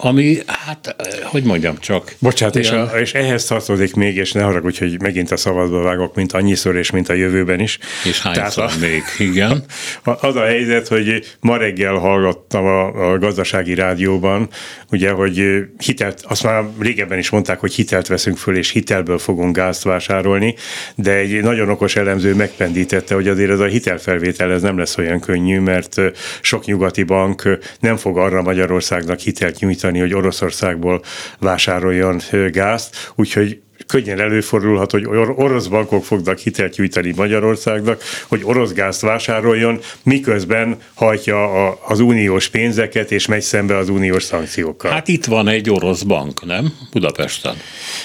[0.00, 2.14] ami, hát, hogy mondjam csak.
[2.18, 6.14] Bocsánat, és, a, és ehhez tartozik még, és ne haragudj, hogy megint a szabadba vágok,
[6.14, 7.78] mint annyiszor, és mint a jövőben is.
[8.04, 9.64] És hányszor a, még, igen.
[10.20, 14.48] Az a helyzet, hogy ma reggel hallgattam a, a gazdasági rádióban,
[14.90, 19.56] ugye, hogy hitelt, azt már régebben is mondták, hogy hitelt veszünk föl, és hitelből fogunk
[19.56, 20.54] gázt vásárolni,
[20.94, 25.20] de egy nagyon okos elemző megpendítette, hogy azért ez a hitelfelvétel ez nem lesz olyan
[25.20, 25.96] könnyű, mert
[26.40, 31.02] sok nyugati bank nem fog arra Magyarországnak hitelt nyújtani, biztosítani, hogy Oroszországból
[31.38, 32.20] vásároljon
[32.50, 39.80] gázt, úgyhogy könnyen előfordulhat, hogy orosz bankok fognak hitelt nyújtani Magyarországnak, hogy orosz gázt vásároljon,
[40.02, 44.90] miközben hajtja a, az uniós pénzeket, és megy szembe az uniós szankciókkal.
[44.90, 46.72] Hát itt van egy orosz bank, nem?
[46.92, 47.54] Budapesten.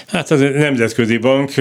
[0.07, 1.51] Hát az nemzetközi bank,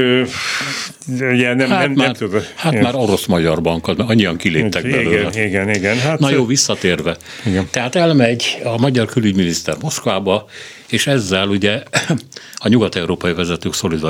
[1.09, 2.41] ugye nem, hát nem, már, nem tudom.
[2.55, 2.85] Hát igen.
[2.85, 5.29] már orosz-magyar bank, annyian kiléptek igen, belőle.
[5.29, 5.99] Igen, igen, igen.
[5.99, 7.17] Hát, Na jó, visszatérve.
[7.47, 7.69] Igen.
[7.71, 10.47] Tehát elmegy a magyar külügyminiszter Moszkvába,
[10.89, 11.83] és ezzel ugye
[12.65, 14.02] a nyugat-európai vezetők szolidaritását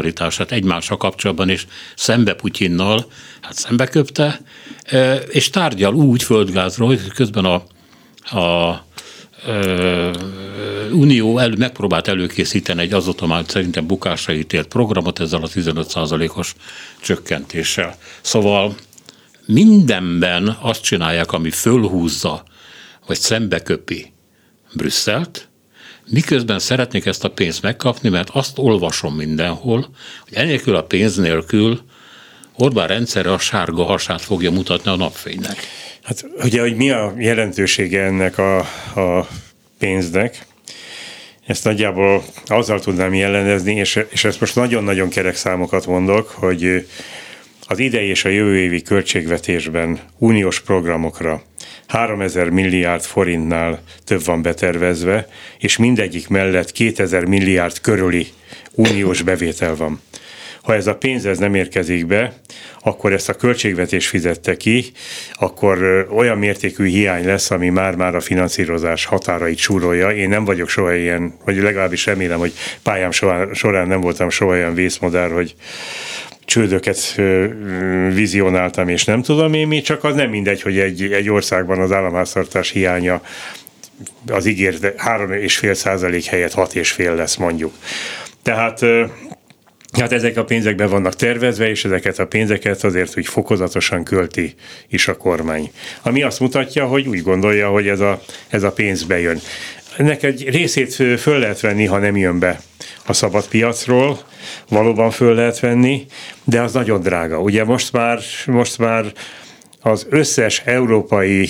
[0.52, 3.06] egymással kapcsolatban és szembe Putyinnal,
[3.40, 4.40] hát szembe köpte,
[5.28, 7.62] és tárgyal úgy földgázról, hogy közben a,
[8.38, 8.84] a
[10.92, 16.54] Unió el, megpróbált előkészíteni egy azóta már szerintem bukásra ítélt programot ezzel a 15%-os
[17.00, 17.96] csökkentéssel.
[18.20, 18.74] Szóval
[19.46, 22.42] mindenben azt csinálják, ami fölhúzza,
[23.06, 24.12] vagy szembeköpi
[24.74, 25.48] Brüsszelt,
[26.10, 29.88] miközben szeretnék ezt a pénzt megkapni, mert azt olvasom mindenhol,
[30.24, 31.80] hogy enélkül a pénz nélkül
[32.56, 35.56] Orbán rendszerre a sárga hasát fogja mutatni a napfénynek.
[36.02, 38.58] Hát ugye, hogy mi a jelentősége ennek a,
[39.00, 39.28] a
[39.78, 40.46] pénznek,
[41.46, 46.86] ezt nagyjából azzal tudnám jellenezni, és, és ezt most nagyon-nagyon kerek számokat mondok, hogy
[47.66, 51.42] az idei és a jövő évi költségvetésben uniós programokra
[51.92, 55.28] 3000 milliárd forintnál több van betervezve,
[55.58, 58.26] és mindegyik mellett 2000 milliárd körüli
[58.74, 60.00] uniós bevétel van.
[60.62, 62.34] Ha ez a pénz ez nem érkezik be,
[62.82, 64.84] akkor ezt a költségvetés fizette ki,
[65.32, 70.10] akkor olyan mértékű hiány lesz, ami már-már a finanszírozás határait súrolja.
[70.10, 72.52] Én nem vagyok soha ilyen, vagy legalábbis remélem, hogy
[72.82, 73.10] pályám
[73.52, 75.54] során nem voltam soha olyan vészmodár, hogy
[76.44, 77.20] csődöket
[78.14, 81.92] vizionáltam, és nem tudom én mi, csak az nem mindegy, hogy egy, egy országban az
[81.92, 83.22] államháztartás hiánya
[84.26, 87.72] az ígért 3,5 százalék helyett 6,5 lesz mondjuk.
[88.42, 88.84] Tehát
[89.98, 94.54] Hát ezek a pénzek be vannak tervezve, és ezeket a pénzeket azért úgy fokozatosan költi
[94.88, 95.70] is a kormány.
[96.02, 99.40] Ami azt mutatja, hogy úgy gondolja, hogy ez a, ez a pénz bejön.
[99.96, 102.60] Ennek egy részét föl lehet venni, ha nem jön be
[103.06, 104.18] a szabad piacról,
[104.68, 106.06] valóban föl lehet venni,
[106.44, 107.40] de az nagyon drága.
[107.40, 109.12] Ugye most már, most már
[109.80, 111.48] az összes európai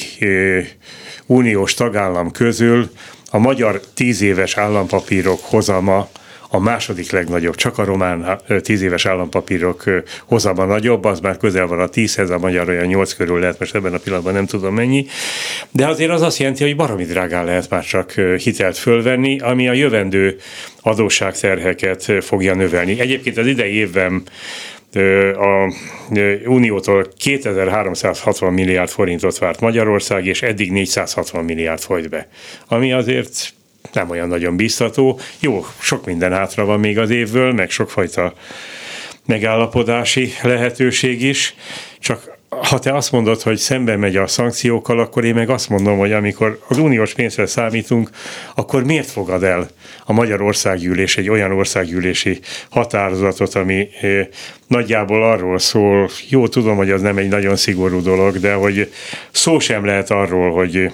[1.27, 2.91] uniós tagállam közül
[3.31, 6.09] a magyar tíz éves állampapírok hozama
[6.55, 9.85] a második legnagyobb, csak a román tíz éves állampapírok
[10.25, 13.75] hozama nagyobb, az már közel van a tízhez, a magyar olyan nyolc körül lehet, most
[13.75, 15.07] ebben a pillanatban nem tudom mennyi,
[15.71, 19.73] de azért az azt jelenti, hogy baromi drágán lehet már csak hitelt fölvenni, ami a
[19.73, 20.37] jövendő
[20.81, 23.01] adósságterheket fogja növelni.
[23.01, 24.23] Egyébként az idei évben
[25.37, 25.73] a
[26.45, 32.29] Uniótól 2360 milliárd forintot várt Magyarország, és eddig 460 milliárd folyt be.
[32.69, 33.55] Ami azért
[33.93, 35.21] nem olyan nagyon biztató.
[35.41, 38.33] Jó, sok minden hátra van még az évből, meg sokfajta
[39.27, 41.55] megállapodási lehetőség is,
[41.99, 45.99] csak ha te azt mondod, hogy szembe megy a szankciókkal, akkor én meg azt mondom,
[45.99, 48.11] hogy amikor az uniós pénzre számítunk,
[48.55, 49.69] akkor miért fogad el
[50.05, 52.41] a Magyar Országgyűlés egy olyan országgyűlési
[52.71, 53.89] határozatot, ami
[54.67, 58.93] nagyjából arról szól, jó tudom, hogy az nem egy nagyon szigorú dolog, de hogy
[59.31, 60.93] szó sem lehet arról, hogy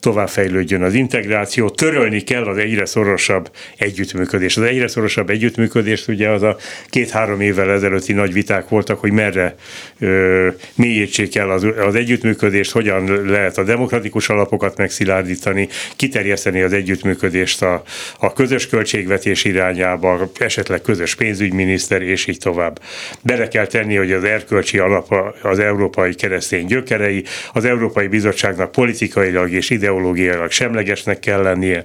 [0.00, 4.56] továbbfejlődjön az integráció, törölni kell az egyre szorosabb együttműködés.
[4.56, 6.56] Az egyre szorosabb együttműködés, ugye az a
[6.88, 9.54] két-három évvel ezelőtti nagy viták voltak, hogy merre
[9.98, 17.62] ö, mélyítsék el az, az együttműködést, hogyan lehet a demokratikus alapokat megszilárdítani, kiterjeszteni az együttműködést
[17.62, 17.82] a,
[18.18, 22.80] a közös költségvetés irányába, esetleg közös pénzügyminiszter, és így tovább.
[23.22, 29.50] Bele kell tenni, hogy az erkölcsi alap az európai keresztény gyökerei, az Európai Bizottságnak politikailag
[29.50, 31.84] és ideológiailag semlegesnek kell lennie,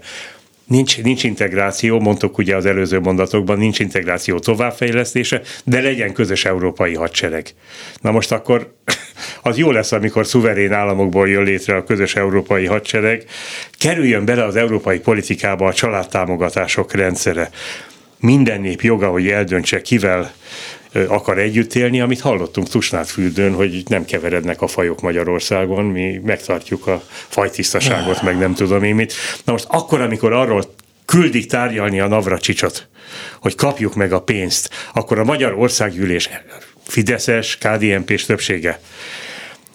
[0.67, 6.93] Nincs, nincs integráció, mondtuk ugye az előző mondatokban, nincs integráció továbbfejlesztése, de legyen közös európai
[6.93, 7.47] hadsereg.
[8.01, 8.73] Na most akkor
[9.41, 13.23] az jó lesz, amikor szuverén államokból jön létre a közös európai hadsereg,
[13.79, 17.49] kerüljön bele az európai politikába a családtámogatások rendszere.
[18.19, 20.33] Minden nép joga, hogy eldöntse, kivel
[21.07, 27.03] akar együtt élni, amit hallottunk Tusnádfürdőn, hogy nem keverednek a fajok Magyarországon, mi megtartjuk a
[27.27, 29.13] fajtisztaságot, meg nem tudom én mit.
[29.43, 30.63] Na most akkor, amikor arról
[31.05, 32.87] küldik tárgyalni a Navracsicsot,
[33.39, 36.29] hogy kapjuk meg a pénzt, akkor a Magyar Országgyűlés
[36.87, 38.79] Fideszes, KDNP-s többsége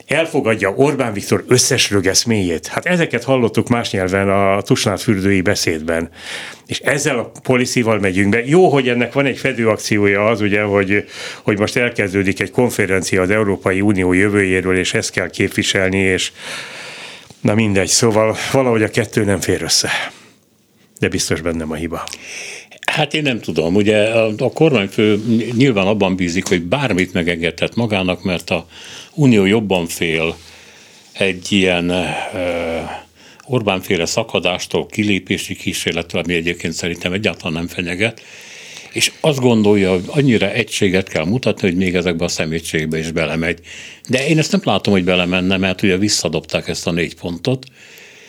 [0.09, 2.67] elfogadja Orbán Viktor összes rögeszméjét.
[2.67, 6.11] Hát ezeket hallottuk más nyelven a Tusnád fürdői beszédben.
[6.67, 8.45] És ezzel a policyval megyünk be.
[8.45, 11.05] Jó, hogy ennek van egy fedőakciója az, ugye, hogy,
[11.43, 16.33] hogy most elkezdődik egy konferencia az Európai Unió jövőjéről, és ezt kell képviselni, és
[17.41, 19.91] na mindegy, szóval valahogy a kettő nem fér össze.
[20.99, 22.05] De biztos bennem a hiba.
[22.89, 23.75] Hát én nem tudom.
[23.75, 25.23] Ugye a, a kormányfő
[25.57, 28.67] nyilván abban bízik, hogy bármit megengedhet magának, mert a
[29.15, 30.37] Unió jobban fél
[31.13, 31.93] egy ilyen
[33.45, 38.23] Orbán-féle szakadástól, kilépési kísérlettől, ami egyébként szerintem egyáltalán nem fenyeget,
[38.93, 43.59] és azt gondolja, hogy annyira egységet kell mutatni, hogy még ezekbe a szemétségbe is belemegy.
[44.09, 47.67] De én ezt nem látom, hogy belemenne, mert ugye visszadobták ezt a négy pontot,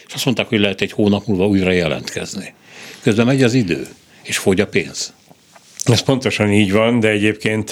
[0.08, 2.54] és azt mondták, hogy lehet egy hónap múlva újra jelentkezni.
[3.02, 3.88] Közben megy az idő,
[4.24, 5.14] és fogy a pénz.
[5.84, 7.72] Ez pontosan így van, de egyébként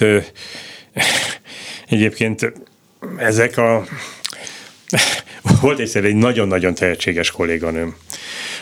[1.90, 2.54] egyébként
[3.18, 3.86] ezek a...
[5.62, 7.96] Volt egyszer egy nagyon-nagyon tehetséges kolléganőm,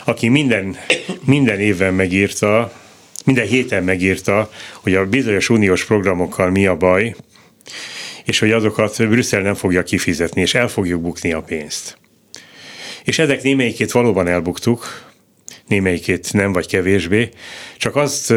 [0.06, 0.78] aki minden,
[1.26, 2.72] minden évben megírta,
[3.26, 7.16] minden héten megírta, hogy a bizonyos uniós programokkal mi a baj,
[8.26, 11.98] és hogy azokat Brüsszel nem fogja kifizetni, és el fogjuk bukni a pénzt.
[13.04, 15.05] És ezek némelyikét valóban elbuktuk,
[15.68, 17.30] némelyikét nem vagy kevésbé,
[17.78, 18.30] csak azt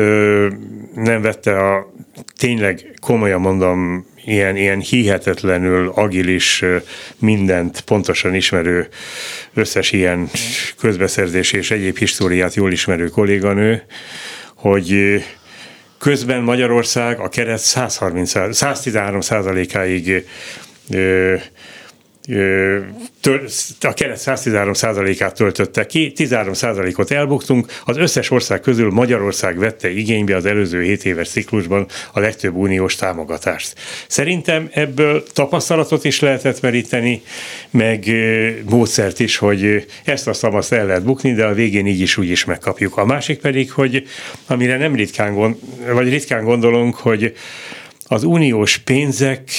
[0.94, 1.92] nem vette a
[2.36, 6.64] tényleg komolyan mondom ilyen, ilyen hihetetlenül agilis,
[7.18, 8.88] mindent pontosan ismerő,
[9.54, 10.30] összes ilyen
[10.78, 13.82] közbeszerzés és egyéb históriát jól ismerő kolléganő,
[14.54, 15.22] hogy
[15.98, 20.26] közben Magyarország a keret 130%, 113 százalékáig
[23.80, 30.46] a keret 113%-át töltötte ki, 13%-ot elbuktunk, az összes ország közül Magyarország vette igénybe az
[30.46, 33.74] előző 7 éves ciklusban a legtöbb uniós támogatást.
[34.06, 37.22] Szerintem ebből tapasztalatot is lehetett meríteni,
[37.70, 38.10] meg
[38.68, 42.30] módszert is, hogy ezt a szamaszt el lehet bukni, de a végén így is úgy
[42.30, 42.96] is megkapjuk.
[42.96, 44.06] A másik pedig, hogy
[44.46, 45.56] amire nem ritkán, gond,
[45.92, 47.32] vagy ritkán gondolunk, hogy
[48.06, 49.50] az uniós pénzek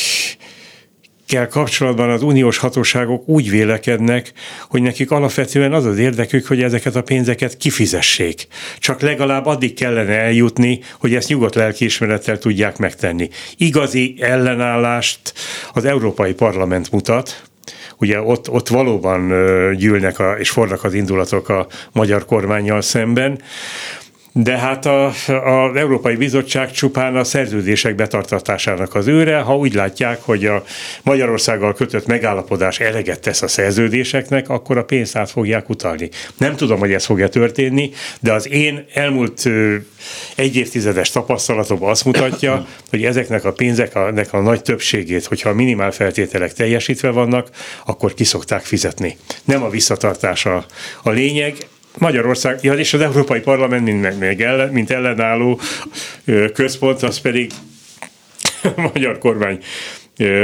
[1.29, 4.31] kell kapcsolatban az uniós hatóságok úgy vélekednek,
[4.69, 8.47] hogy nekik alapvetően az az érdekük, hogy ezeket a pénzeket kifizessék.
[8.79, 13.29] Csak legalább addig kellene eljutni, hogy ezt nyugodt lelkiismerettel tudják megtenni.
[13.57, 15.33] Igazi ellenállást
[15.73, 17.43] az Európai Parlament mutat,
[17.97, 19.27] ugye ott, ott valóban
[19.75, 23.41] gyűlnek a, és fornak az indulatok a magyar kormányjal szemben.
[24.31, 30.45] De hát az Európai Bizottság csupán a szerződések betartatásának az őre, ha úgy látják, hogy
[30.45, 30.63] a
[31.03, 36.09] Magyarországgal kötött megállapodás eleget tesz a szerződéseknek, akkor a pénzt át fogják utalni.
[36.37, 39.49] Nem tudom, hogy ez fog-e történni, de az én elmúlt
[40.35, 45.91] egy évtizedes tapasztalatom azt mutatja, hogy ezeknek a pénzeknek a nagy többségét, hogyha a minimál
[45.91, 47.49] feltételek teljesítve vannak,
[47.85, 49.17] akkor kiszokták fizetni.
[49.45, 50.65] Nem a visszatartása
[51.03, 51.55] a lényeg,
[51.97, 55.59] Magyarország, ja, és az Európai Parlament, mint, még ellen, mint ellenálló
[56.53, 57.51] központ, az pedig
[58.75, 59.59] a magyar kormány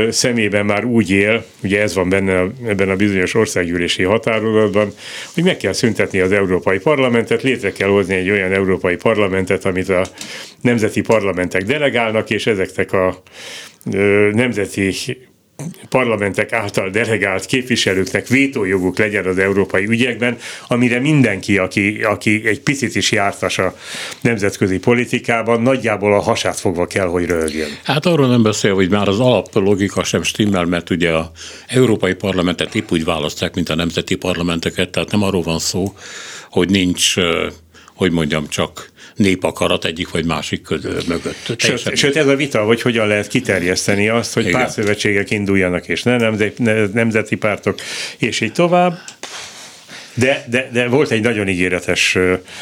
[0.09, 4.93] szemében már úgy él, ugye ez van benne ebben a bizonyos országgyűlési határozatban,
[5.33, 9.89] hogy meg kell szüntetni az Európai Parlamentet, létre kell hozni egy olyan Európai Parlamentet, amit
[9.89, 10.05] a
[10.61, 13.21] nemzeti parlamentek delegálnak, és ezeknek a
[14.31, 14.91] nemzeti
[15.89, 20.37] parlamentek által delegált képviselőknek vétójoguk legyen az európai ügyekben,
[20.67, 23.75] amire mindenki, aki, aki egy picit is jártas a
[24.21, 27.69] nemzetközi politikában, nagyjából a hasát fogva kell, hogy röhögjön.
[27.83, 31.31] Hát arról nem beszél, hogy már az alaplogika sem stimmel, mert ugye a
[31.67, 35.93] európai parlamentet épp úgy választják, mint a nemzeti parlamenteket, tehát nem arról van szó,
[36.49, 37.13] hogy nincs,
[37.95, 41.53] hogy mondjam, csak népakarat egyik vagy másik közül mögött.
[41.57, 44.59] Sőt, sőt, ez a vita, hogy hogyan lehet kiterjeszteni azt, hogy Igen.
[44.59, 46.63] pártszövetségek induljanak, és ne nemzeti,
[46.93, 47.79] nemzeti pártok,
[48.17, 48.99] és így tovább.
[50.17, 52.17] De, de, de volt egy nagyon ígéretes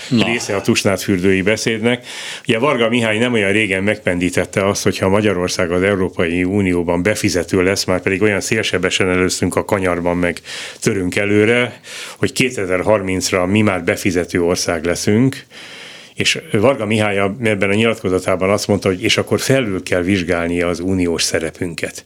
[0.10, 0.26] Na.
[0.26, 2.06] része a Tusnád fürdői beszédnek.
[2.48, 7.84] Ugye Varga Mihály nem olyan régen megpendítette azt, hogyha Magyarország az Európai Unióban befizető lesz,
[7.84, 10.42] már pedig olyan szélsebesen előztünk a kanyarban, meg
[10.80, 11.80] törünk előre,
[12.18, 15.46] hogy 2030-ra mi már befizető ország leszünk,
[16.16, 20.80] és Varga Mihály ebben a nyilatkozatában azt mondta, hogy és akkor felül kell vizsgálni az
[20.80, 22.04] uniós szerepünket.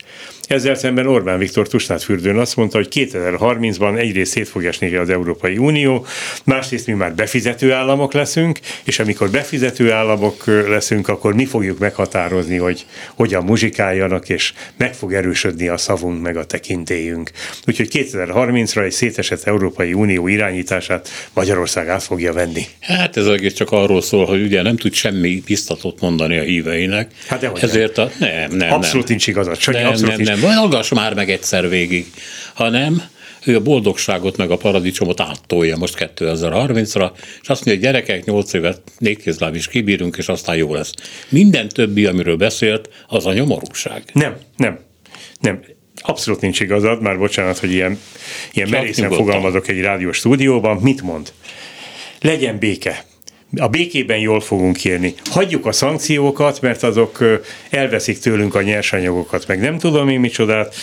[0.47, 5.58] Ezzel szemben Orbán Viktor Tusnádfürdőn azt mondta, hogy 2030-ban egyrészt szét fog esni az Európai
[5.58, 6.05] Unió,
[6.43, 12.58] másrészt mi már befizető államok leszünk, és amikor befizető államok leszünk, akkor mi fogjuk meghatározni,
[12.58, 12.86] hogy
[13.16, 17.32] hogyan muzsikáljanak, és meg fog erősödni a szavunk, meg a tekintélyünk.
[17.66, 22.64] Úgyhogy 2030-ra egy szétesett Európai Unió irányítását Magyarország át fogja venni.
[22.80, 27.12] Hát ez egész csak arról szól, hogy ugye nem tud semmi biztatót mondani a híveinek.
[27.28, 28.06] Hát de Ezért nem.
[28.06, 28.12] a...
[28.20, 29.16] Nem, nem, abszolút nem.
[29.16, 29.60] nincs igazad.
[29.60, 30.41] Sanyi, nem, abszolút nem, nincs.
[30.41, 32.06] nem, hallgass már meg egyszer végig,
[32.54, 33.02] hanem
[33.48, 38.54] ő a boldogságot meg a paradicsomot áttolja most 2030-ra, és azt mondja, hogy gyerekek, 8
[38.54, 40.93] évet négykézláb is kibírunk, és aztán jó lesz.
[41.30, 44.04] Minden többi, amiről beszélt, az a nyomorúság.
[44.14, 44.80] Nem, nem,
[45.39, 45.60] nem.
[46.02, 48.00] Abszolút nincs igazad, már bocsánat, hogy ilyen,
[48.54, 50.78] ilyen merészen fogalmazok egy rádiós stúdióban.
[50.78, 51.34] Mit mond?
[52.22, 53.06] Legyen béke
[53.56, 55.14] a békében jól fogunk élni.
[55.30, 57.39] Hagyjuk a szankciókat, mert azok
[57.70, 60.76] elveszik tőlünk a nyersanyagokat, meg nem tudom én micsodát.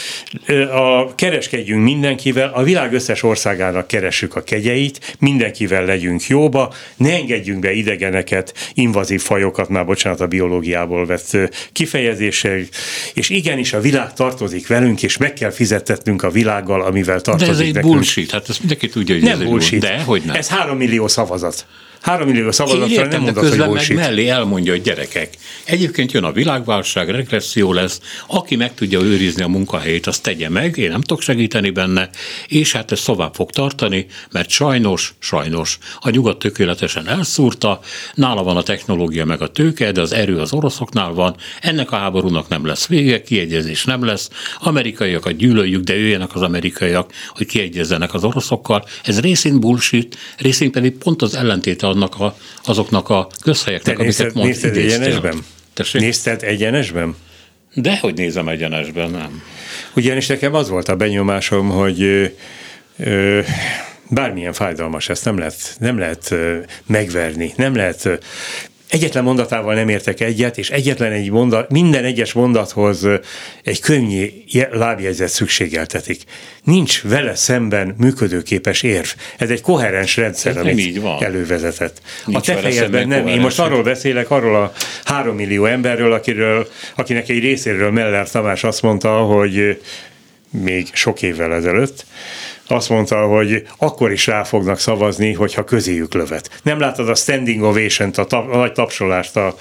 [0.72, 7.60] A, kereskedjünk mindenkivel, a világ összes országának keressük a kegyeit, mindenkivel legyünk jóba, ne engedjünk
[7.60, 11.36] be idegeneket, invazív fajokat, már bocsánat a biológiából vett
[11.72, 12.60] kifejezéssel,
[13.14, 17.60] és igenis a világ tartozik velünk, és meg kell fizetetnünk a világgal, amivel tartozik De
[17.60, 17.92] ez egy nekünk.
[17.92, 19.72] bullshit, hát ezt mindenki tudja, hogy nem ez bullshit.
[19.72, 19.98] egy bullshit.
[19.98, 20.36] De, hogy nem.
[20.36, 21.66] Ez három millió szavazat.
[22.04, 25.28] Három millió szavazatra értem, nem de közben hogy meg mellé elmondja, hogy gyerekek,
[25.64, 30.76] egyébként jön a világválság, regresszió lesz, aki meg tudja őrizni a munkahelyét, azt tegye meg,
[30.76, 32.10] én nem tudok segíteni benne,
[32.48, 37.80] és hát ez tovább fog tartani, mert sajnos, sajnos a nyugat tökéletesen elszúrta,
[38.14, 41.96] nála van a technológia meg a tőke, de az erő az oroszoknál van, ennek a
[41.96, 48.14] háborúnak nem lesz vége, kiegyezés nem lesz, amerikaiakat gyűlöljük, de jöjjenek az amerikaiak, hogy kiegyezzenek
[48.14, 48.84] az oroszokkal.
[49.04, 54.34] Ez részint bullshit, részint pedig pont az ellentéte annak a, azoknak a közhelyeknek, amiket nézted,
[54.34, 55.44] mond, nézted egyenesben?
[55.72, 56.00] Tessék?
[56.00, 57.16] Nézted egyenesben?
[57.74, 59.42] De hogy nézem egyenesben, nem.
[59.96, 62.24] Ugyanis nekem az volt a benyomásom, hogy ö,
[62.98, 63.40] ö,
[64.10, 66.34] bármilyen fájdalmas, ezt nem lehet, nem lehet
[66.86, 68.08] megverni, nem lehet
[68.88, 73.06] egyetlen mondatával nem értek egyet, és egyetlen egy mondat, minden egyes mondathoz
[73.62, 74.30] egy könnyű
[74.70, 76.22] lábjegyzet szükségeltetik.
[76.64, 79.08] Nincs vele szemben működőképes érv.
[79.38, 81.24] Ez egy koherens rendszer, amit így van.
[81.24, 82.00] elővezetett.
[82.26, 83.26] Nincs a te fejedben nem.
[83.26, 84.72] Én most arról beszélek, arról a
[85.04, 89.80] három millió emberről, akiről, akinek egy részéről Meller Tamás azt mondta, hogy
[90.50, 92.06] még sok évvel ezelőtt,
[92.68, 96.50] azt mondta, hogy akkor is rá fognak szavazni, hogyha közéjük lövet.
[96.62, 99.56] Nem látod a standing ovation-t, a, tap, a nagy tapsolást a,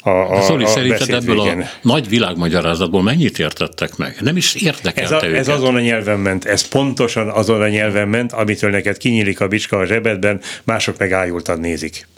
[0.00, 1.60] a, a, Szóli, a szerinted ebből végén.
[1.60, 4.16] a nagy világmagyarázatból mennyit értettek meg?
[4.20, 8.08] Nem is érdekelte ez, a, ez azon a nyelven ment, ez pontosan azon a nyelven
[8.08, 12.08] ment, amitől neked kinyílik a bicska a zsebedben, mások meg ájultan nézik.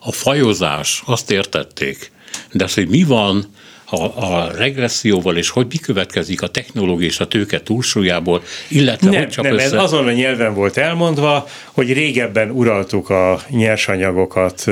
[0.00, 2.12] A fajozás, azt értették,
[2.52, 7.20] de az, hogy mi van a, a regresszióval, és hogy mi következik a technológia és
[7.20, 9.64] a tőke túlsúlyából, illetve nem, hogy csak nem, össze...
[9.64, 14.64] ez azon a nyelven volt elmondva, hogy régebben uraltuk a nyersanyagokat,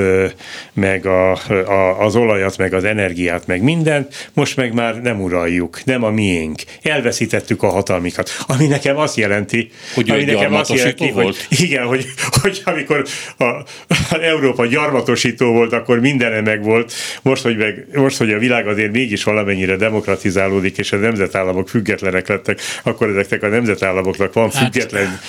[0.73, 5.83] meg a, a, az olajat, meg az energiát, meg mindent, most meg már nem uraljuk,
[5.85, 6.61] nem a miénk.
[6.81, 8.29] Elveszítettük a hatalmikat.
[8.47, 11.45] Ami nekem azt jelenti, hogy ami nekem azt jelenti, volt.
[11.47, 12.05] hogy igen, hogy,
[12.41, 13.05] hogy amikor
[13.37, 16.93] a, a Európa gyarmatosító volt, akkor mindene meg volt.
[17.21, 22.27] Most, hogy, meg, most, hogy a világ azért mégis valamennyire demokratizálódik, és a nemzetállamok függetlenek
[22.27, 25.19] lettek, akkor ezeknek a nemzetállamoknak van hát, független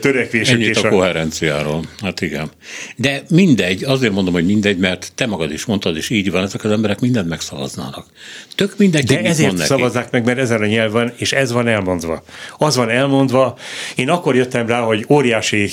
[0.00, 0.60] törekvésük.
[0.60, 2.50] és a, a koherenciáról, hát igen.
[2.96, 6.64] De mindegy, azért mondom, hogy mindegy, mert te magad is mondtad, és így van, ezek
[6.64, 8.06] az emberek mindent megszavaznának.
[8.54, 12.22] Tök mindegy, De ezért szavazzák meg, mert ezen a nyelv van, és ez van elmondva.
[12.58, 13.58] Az van elmondva.
[13.94, 15.70] Én akkor jöttem rá, hogy óriási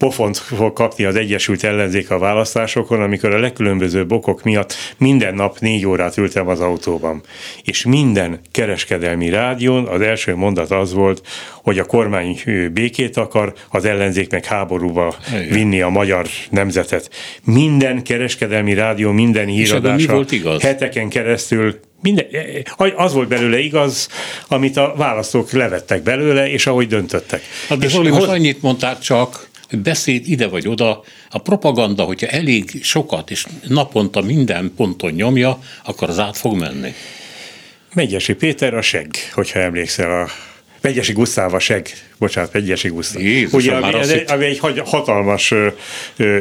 [0.00, 5.58] pofont fog kapni az Egyesült Ellenzék a választásokon, amikor a legkülönbözőbb okok miatt minden nap
[5.58, 7.22] négy órát ültem az autóban.
[7.64, 11.26] És minden kereskedelmi rádión az első mondat az volt,
[11.62, 12.40] hogy a kormány
[12.72, 15.48] békét akar, az ellenzék meg háborúba Igen.
[15.48, 17.10] vinni a magyar nemzetet.
[17.44, 20.24] Minden kereskedelmi rádió, minden híradása
[20.60, 22.26] heteken keresztül minden,
[22.96, 24.08] az volt belőle igaz,
[24.48, 27.42] amit a választók levettek belőle, és ahogy döntöttek.
[27.68, 32.70] Hát de Zoli, most annyit mondtál csak, beszéd ide vagy oda, a propaganda, hogyha elég
[32.82, 36.94] sokat és naponta minden ponton nyomja, akkor az át fog menni.
[37.94, 40.28] Megyesi Péter a segg, hogyha emlékszel a
[40.80, 43.22] Vegyesi Gusztáv a seg, bocsánat, Vegyesi Gusztáv.
[43.22, 45.54] Jézus, Ugye, ami, ez, ami egy hatalmas,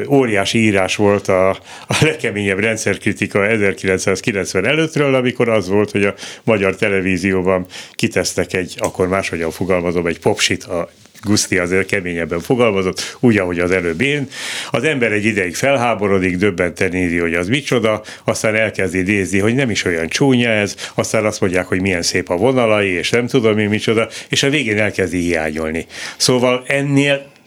[0.09, 1.49] óriási írás volt a,
[1.87, 6.13] a legkeményebb rendszerkritika 1990 előttről, amikor az volt, hogy a
[6.43, 10.89] magyar televízióban kitesztek egy, akkor máshogyan fogalmazom, egy popsit a
[11.23, 14.27] Guszti azért keményebben fogalmazott, úgy, ahogy az előbb én.
[14.71, 19.69] Az ember egy ideig felháborodik, döbbenten nézi, hogy az micsoda, aztán elkezdi nézni, hogy nem
[19.69, 23.55] is olyan csúnya ez, aztán azt mondják, hogy milyen szép a vonalai, és nem tudom
[23.55, 25.85] mi micsoda, és a végén elkezdi hiányolni.
[26.17, 27.37] Szóval ennél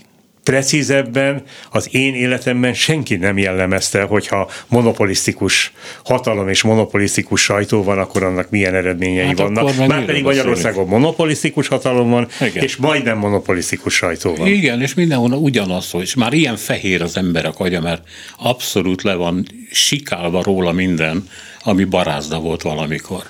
[0.42, 5.72] precízebben az én életemben senki nem jellemezte, hogyha monopolisztikus
[6.04, 9.76] hatalom és monopolisztikus sajtó van, akkor annak milyen eredményei hát vannak.
[9.86, 12.64] Már pedig Magyarországon monopolisztikus hatalom van, Igen.
[12.64, 14.46] és majdnem monopolisztikus sajtó van.
[14.46, 18.02] Igen, és mindenhol ugyanaz, és már ilyen fehér az emberek agya, mert
[18.38, 21.28] abszolút le van sikálva róla minden,
[21.62, 23.22] ami barázda volt valamikor.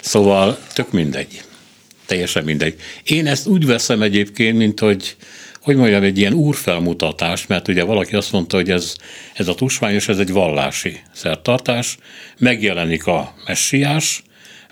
[0.00, 1.42] Szóval tök mindegy.
[2.06, 2.74] Teljesen mindegy.
[3.04, 5.16] Én ezt úgy veszem egyébként, mint hogy
[5.62, 8.96] hogy mondjam, egy ilyen úrfelmutatás, mert ugye valaki azt mondta, hogy ez,
[9.34, 11.96] ez a tusványos, ez egy vallási szertartás,
[12.38, 14.22] megjelenik a messiás,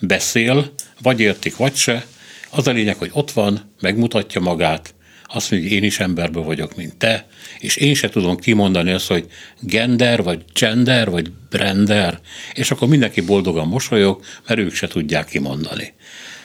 [0.01, 0.72] beszél,
[1.03, 2.07] vagy értik, vagy se,
[2.51, 4.95] az a lényeg, hogy ott van, megmutatja magát,
[5.32, 7.26] azt mondja, hogy én is emberből vagyok, mint te,
[7.59, 9.26] és én se tudom kimondani azt, hogy
[9.61, 12.20] gender, vagy gender, vagy brender,
[12.55, 15.93] és akkor mindenki boldogan mosolyog, mert ők se tudják kimondani.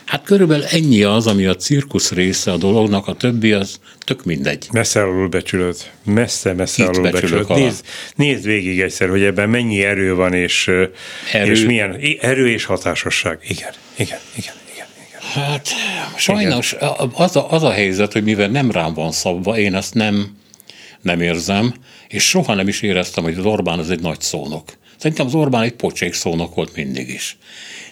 [0.06, 4.68] Hát körülbelül ennyi az, ami a cirkusz része a dolognak, a többi az tök mindegy.
[4.72, 5.76] Messze alul becsülöd.
[6.04, 7.50] Messze, messze Itt alul becsülöd.
[7.50, 7.86] Nézd,
[8.16, 10.72] nézd végig egyszer, hogy ebben mennyi erő van, és,
[11.32, 11.52] erő.
[11.52, 13.40] és milyen erő és hatásosság.
[13.48, 14.54] Igen, igen, igen.
[15.34, 15.68] Hát
[16.16, 16.76] sajnos
[17.14, 20.38] az a, az a helyzet, hogy mivel nem rám van szabva, én ezt nem,
[21.02, 21.74] nem érzem,
[22.08, 24.74] és soha nem is éreztem, hogy az Orbán az egy nagy szónok.
[24.98, 27.38] Szerintem az Orbán egy pocsék szónok volt mindig is.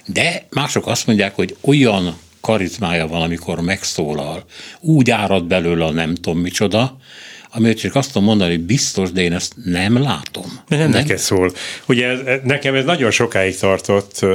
[0.06, 4.44] De mások azt mondják, hogy olyan karizmája van, amikor megszólal,
[4.80, 6.98] úgy árad belőle a nem tudom micsoda,
[7.52, 10.46] amit csak azt tudom mondani, hogy biztos, de én ezt nem látom.
[10.68, 11.52] De nem, nem neked szól.
[11.88, 14.26] Ugye ez, nekem ez nagyon sokáig tartott,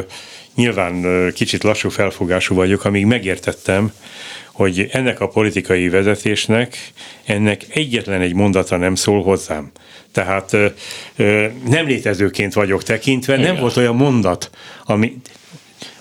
[0.54, 1.04] nyilván
[1.34, 3.92] kicsit lassú felfogású vagyok, amíg megértettem,
[4.52, 6.92] hogy ennek a politikai vezetésnek
[7.24, 9.70] ennek egyetlen egy mondata nem szól hozzám.
[10.12, 10.56] Tehát
[11.68, 13.52] nem létezőként vagyok tekintve, Igen.
[13.52, 14.50] nem volt olyan mondat,
[14.84, 15.16] ami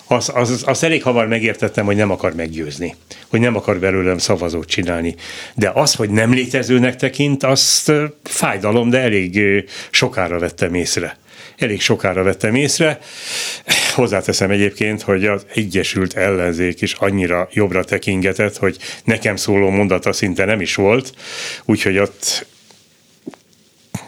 [0.08, 2.96] azt az, az elég hamar megértettem, hogy nem akar meggyőzni,
[3.28, 5.16] hogy nem akar belőlem szavazót csinálni.
[5.56, 7.92] De az, hogy nem létezőnek tekint, azt
[8.24, 9.42] fájdalom, de elég
[9.90, 11.18] sokára vettem észre.
[11.58, 13.00] Elég sokára vettem észre.
[13.94, 20.46] Hozzáteszem egyébként, hogy az Egyesült Ellenzék is annyira jobbra tekingetett, hogy nekem szóló mondata szinte
[20.46, 21.14] nem is volt,
[21.66, 22.46] úgyhogy ott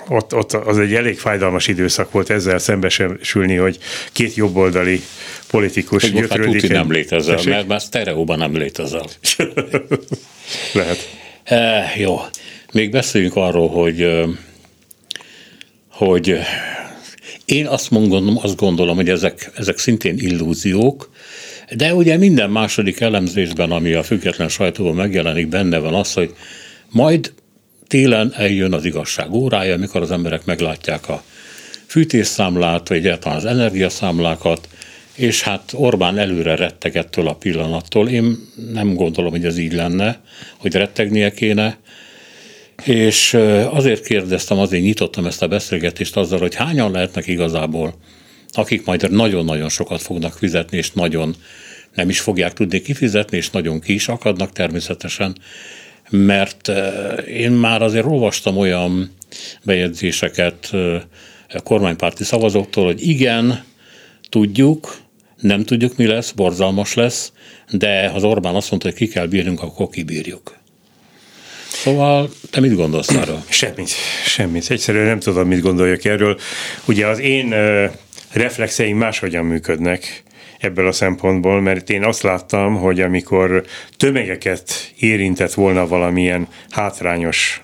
[0.09, 3.77] ott, ott az egy elég fájdalmas időszak volt ezzel szembesülni, hogy
[4.11, 5.01] két jobboldali
[5.47, 6.61] politikus hogy gyötrődik.
[6.61, 7.49] Most nem létezel, Tessék?
[7.49, 9.05] mert már sztereóban nem létezel.
[10.73, 11.09] Lehet.
[11.43, 12.19] E, jó.
[12.71, 14.27] Még beszéljünk arról, hogy
[15.99, 16.37] hogy
[17.45, 21.09] én azt mondom, azt gondolom, hogy ezek, ezek szintén illúziók,
[21.75, 26.33] de ugye minden második elemzésben, ami a független sajtóban megjelenik, benne van az, hogy
[26.89, 27.33] majd
[27.89, 31.23] télen eljön az igazság órája, amikor az emberek meglátják a
[31.85, 34.67] fűtésszámlát, vagy egyáltalán az energiaszámlákat,
[35.15, 38.09] és hát Orbán előre retteg ettől a pillanattól.
[38.09, 38.37] Én
[38.71, 40.21] nem gondolom, hogy ez így lenne,
[40.57, 41.77] hogy rettegnie kéne,
[42.83, 43.33] és
[43.69, 47.93] azért kérdeztem, azért nyitottam ezt a beszélgetést azzal, hogy hányan lehetnek igazából,
[48.51, 51.35] akik majd nagyon-nagyon sokat fognak fizetni, és nagyon
[51.95, 55.37] nem is fogják tudni kifizetni, és nagyon ki is akadnak természetesen,
[56.09, 56.71] mert
[57.27, 59.15] én már azért olvastam olyan
[59.63, 60.69] bejegyzéseket
[61.49, 63.63] a kormánypárti szavazóktól, hogy igen,
[64.29, 64.97] tudjuk,
[65.41, 67.31] nem tudjuk, mi lesz, borzalmas lesz,
[67.71, 70.57] de az Orbán azt mondta, hogy ki kell bírnunk, akkor kibírjuk.
[71.71, 73.43] Szóval te mit gondolsz erről?
[73.49, 73.89] Semmit,
[74.25, 74.71] semmit.
[74.71, 76.39] Egyszerűen nem tudom, mit gondoljak erről.
[76.85, 77.55] Ugye az én
[78.31, 80.23] reflexeim máshogyan működnek
[80.59, 83.65] ebből a szempontból, mert én azt láttam, hogy amikor
[83.97, 87.61] tömegeket érintett volna valamilyen hátrányos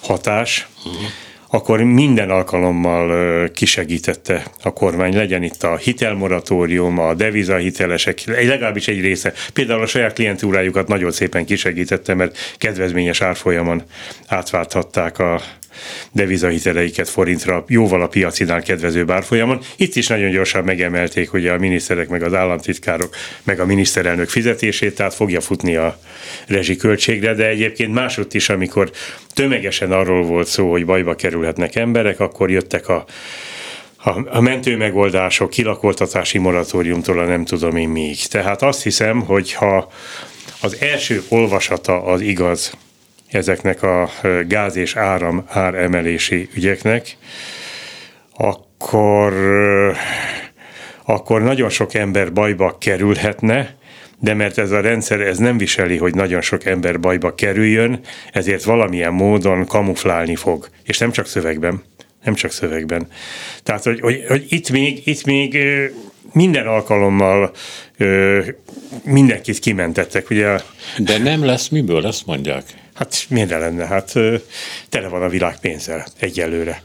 [0.00, 1.10] hatás, uh-huh
[1.50, 5.14] akkor minden alkalommal kisegítette a kormány.
[5.14, 9.32] Legyen itt a hitelmoratórium, a devizahitelesek, legalábbis egy része.
[9.52, 13.82] Például a saját klientúrájukat nagyon szépen kisegítette, mert kedvezményes árfolyamon
[14.26, 15.40] átválthatták a
[16.12, 19.60] devizahiteleiket forintra jóval a piacinál kedvező árfolyamon.
[19.76, 24.94] Itt is nagyon gyorsan megemelték ugye a miniszterek, meg az államtitkárok, meg a miniszterelnök fizetését,
[24.94, 25.98] tehát fogja futni a
[26.46, 28.90] rezsiköltségre, de egyébként másodt is, amikor
[29.34, 33.04] tömegesen arról volt szó, hogy bajba kerülhetnek emberek, akkor jöttek a
[34.04, 38.26] a, a mentő megoldások, kilakoltatási moratóriumtól a nem tudom én még.
[38.26, 39.90] Tehát azt hiszem, hogy ha
[40.60, 42.72] az első olvasata az igaz
[43.30, 44.10] ezeknek a
[44.46, 47.16] gáz és áram áremelési ügyeknek,
[48.36, 49.32] akkor,
[51.04, 53.76] akkor nagyon sok ember bajba kerülhetne,
[54.20, 58.00] de mert ez a rendszer ez nem viseli, hogy nagyon sok ember bajba kerüljön,
[58.32, 60.68] ezért valamilyen módon kamuflálni fog.
[60.84, 61.82] És nem csak szövegben.
[62.24, 63.08] Nem csak szövegben.
[63.62, 65.58] Tehát, hogy, hogy, hogy itt még, itt még
[66.32, 67.52] minden alkalommal
[69.04, 70.30] mindenkit kimentettek.
[70.30, 70.60] Ugye?
[70.98, 72.64] De nem lesz miből, ezt mondják.
[72.98, 73.86] Hát miért lenne?
[73.86, 74.12] Hát
[74.88, 76.82] tele van a világ pénzzel egyelőre.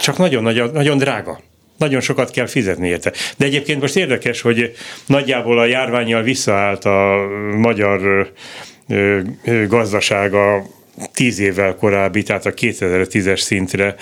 [0.00, 1.40] Csak nagyon, nagyon, nagyon drága.
[1.78, 3.12] Nagyon sokat kell fizetni érte.
[3.36, 4.76] De egyébként most érdekes, hogy
[5.06, 7.26] nagyjából a járványjal visszaállt a
[7.56, 8.30] magyar
[9.68, 10.66] gazdasága
[11.12, 13.94] tíz évvel korábbi, tehát a 2010-es szintre,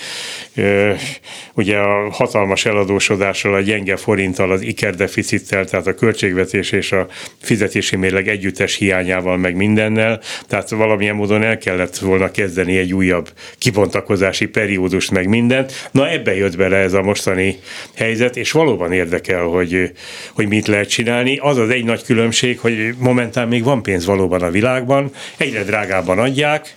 [1.54, 7.06] ugye a hatalmas eladósodással, a gyenge forinttal, az ikerdeficittel, tehát a költségvetés és a
[7.42, 13.30] fizetési mérleg együttes hiányával, meg mindennel, tehát valamilyen módon el kellett volna kezdeni egy újabb
[13.58, 15.88] kibontakozási periódust, meg mindent.
[15.90, 17.58] Na ebbe jött bele ez a mostani
[17.96, 19.92] helyzet, és valóban érdekel, hogy,
[20.32, 21.36] hogy mit lehet csinálni.
[21.36, 26.18] Az az egy nagy különbség, hogy momentán még van pénz valóban a világban, egyre drágában
[26.18, 26.76] adják,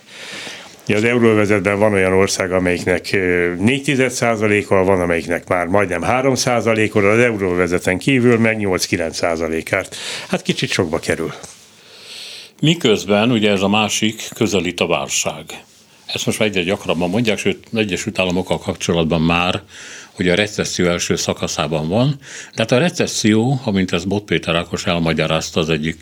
[0.86, 8.38] az euróvezetben van olyan ország, amelyiknek 4,1%-kal van, amelyiknek már majdnem 3%-kal, az euróvezeten kívül
[8.38, 9.96] meg 8-9%-át.
[10.28, 11.32] Hát kicsit sokba kerül.
[12.60, 15.44] Miközben ugye ez a másik közelít a válság.
[16.06, 19.62] Ezt most már egyre gyakrabban mondják, sőt, Egyesült Államokkal kapcsolatban már,
[20.12, 22.18] hogy a recesszió első szakaszában van.
[22.54, 25.96] Tehát a recesszió, amint ez Bot Péter Ákos elmagyarázta az egyik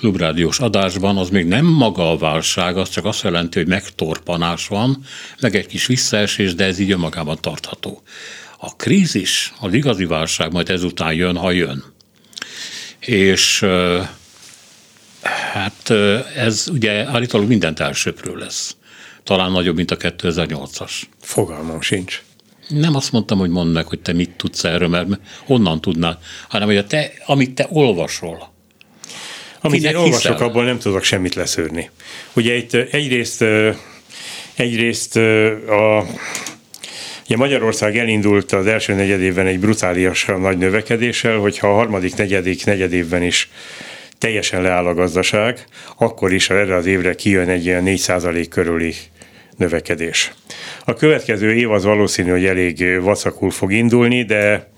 [0.00, 5.04] klubrádiós adásban, az még nem maga a válság, az csak azt jelenti, hogy megtorpanás van,
[5.40, 8.02] meg egy kis visszaesés, de ez így önmagában tartható.
[8.58, 11.84] A krízis, az igazi válság majd ezután jön, ha jön.
[12.98, 13.64] És
[15.52, 15.90] hát
[16.36, 18.76] ez ugye állítólag mindent elsőpről lesz.
[19.24, 20.92] Talán nagyobb, mint a 2008-as.
[21.20, 22.22] Fogalmam sincs.
[22.68, 25.08] Nem azt mondtam, hogy mondd meg, hogy te mit tudsz erről, mert
[25.46, 28.58] honnan tudnál, hanem hogy a te, amit te olvasol,
[29.60, 30.48] amit én olvasok, hiszel?
[30.48, 31.90] abból nem tudok semmit leszűrni.
[32.32, 33.44] Ugye itt egyrészt,
[34.54, 35.16] egyrészt
[35.66, 36.06] a
[37.30, 43.22] Ugye Magyarország elindult az első negyedévben egy brutálisan nagy növekedéssel, hogyha a harmadik, negyedik, negyedévben
[43.22, 43.50] is
[44.18, 45.64] teljesen leáll a gazdaság,
[45.98, 48.94] akkor is erre az évre kijön egy ilyen 4% körüli
[49.56, 50.32] növekedés.
[50.84, 54.70] A következő év az valószínű, hogy elég vacakul fog indulni, de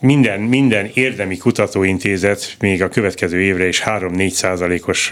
[0.00, 5.10] minden, minden érdemi kutatóintézet még a következő évre is 3-4 százalékos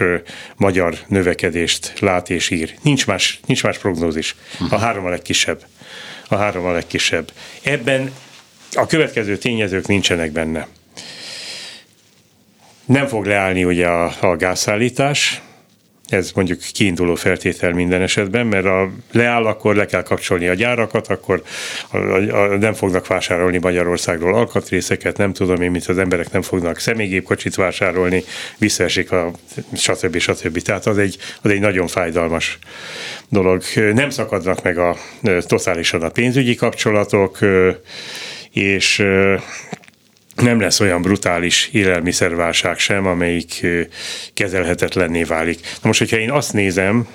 [0.57, 2.73] magyar növekedést lát és ír.
[2.81, 4.35] Nincs más, nincs más prognózis.
[4.69, 5.65] A három a legkisebb.
[6.27, 7.31] A három a legkisebb.
[7.63, 8.11] Ebben
[8.71, 10.67] a következő tényezők nincsenek benne.
[12.85, 15.41] Nem fog leállni ugye a, a gázszállítás,
[16.09, 21.07] ez mondjuk kiinduló feltétel minden esetben, mert a leáll, akkor le kell kapcsolni a gyárakat,
[21.07, 21.43] akkor
[21.91, 26.41] a, a, a, nem fognak vásárolni Magyarországról alkatrészeket, nem tudom én, mint az emberek nem
[26.41, 28.23] fognak személygépkocsit vásárolni,
[28.57, 29.31] visszaesik a
[29.73, 30.17] stb.
[30.17, 30.61] stb.
[30.61, 32.59] Tehát az egy, az egy nagyon fájdalmas
[33.29, 33.61] dolog.
[33.93, 34.95] Nem szakadnak meg a
[35.47, 37.39] totálisan a pénzügyi kapcsolatok,
[38.51, 39.03] és
[40.41, 43.65] nem lesz olyan brutális élelmiszerválság sem, amelyik
[44.33, 45.59] kezelhetetlenné válik.
[45.61, 47.07] Na most, hogyha én azt nézem,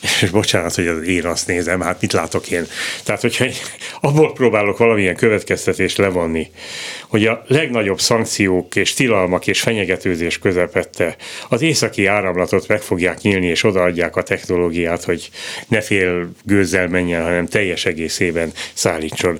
[0.00, 2.66] és bocsánat, hogy az én azt nézem, hát mit látok én?
[3.04, 3.44] Tehát, hogyha
[4.00, 6.50] abból próbálok valamilyen következtetést levonni,
[7.08, 11.16] hogy a legnagyobb szankciók és tilalmak és fenyegetőzés közepette
[11.48, 15.30] az északi áramlatot meg fogják nyílni, és odaadják a technológiát, hogy
[15.68, 19.38] ne fél gőzzel menjen, hanem teljes egészében szállítson.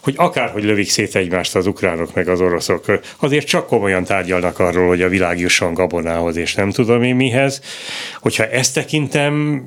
[0.00, 4.88] Hogy akárhogy lövik szét egymást az ukránok meg az oroszok, azért csak komolyan tárgyalnak arról,
[4.88, 7.60] hogy a világ jusson gabonához, és nem tudom én mihez.
[8.20, 9.62] Hogyha ezt tekintem,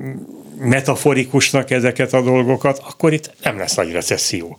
[0.62, 4.58] metaforikusnak ezeket a dolgokat, akkor itt nem lesz nagy recesszió.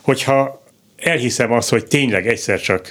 [0.00, 0.62] Hogyha
[0.96, 2.88] elhiszem azt, hogy tényleg egyszer csak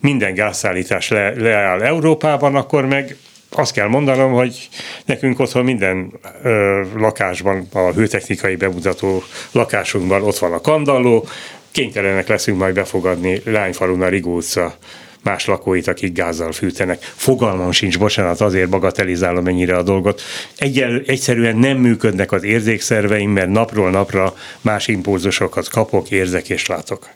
[0.00, 3.16] minden gázszállítás le, leáll Európában, akkor meg
[3.50, 4.68] azt kell mondanom, hogy
[5.04, 6.12] nekünk otthon minden
[6.42, 9.22] ö, lakásban, a hőtechnikai bemutató
[9.52, 11.26] lakásunkban ott van a kandalló,
[11.70, 14.76] kénytelenek leszünk majd befogadni Lányfalun a Rigó utca
[15.22, 17.02] más lakóit, akik gázzal fűtenek.
[17.02, 20.22] Fogalmam sincs, bocsánat, azért bagatelizálom ennyire a dolgot.
[20.56, 27.08] Egyel, egyszerűen nem működnek az érzékszerveim, mert napról napra más impulzusokat kapok, érzek és látok.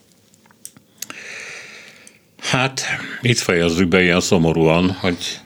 [2.41, 2.81] Hát,
[3.21, 5.41] itt fejezzük be ilyen szomorúan, hogy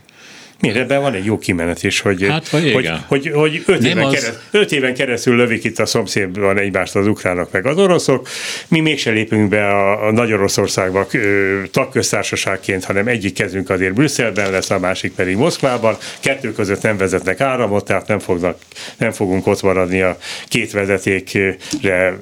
[0.61, 3.05] Miért ebben van egy jó kimenet is, hogy, Hát, hogy, igen.
[3.09, 6.97] hogy, hogy öt, Nem éven az- kereszt, öt éven keresztül lövik itt a szomszédban egymást
[6.97, 8.29] az ukránok meg az oroszok.
[8.69, 14.51] Mi mégse lépünk be a, a Nagy Oroszországba ö, tagköztársaságként, hanem egyik kezünk azért Brüsszelben
[14.51, 15.97] lesz, a másik pedig Moszkvában.
[16.21, 18.59] Kettő között nem vezetnek áramot, tehát nem, fognak,
[18.97, 22.17] nem fogunk ott maradni a két vezetékre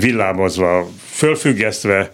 [0.00, 2.10] villámozva, fölfüggesztve.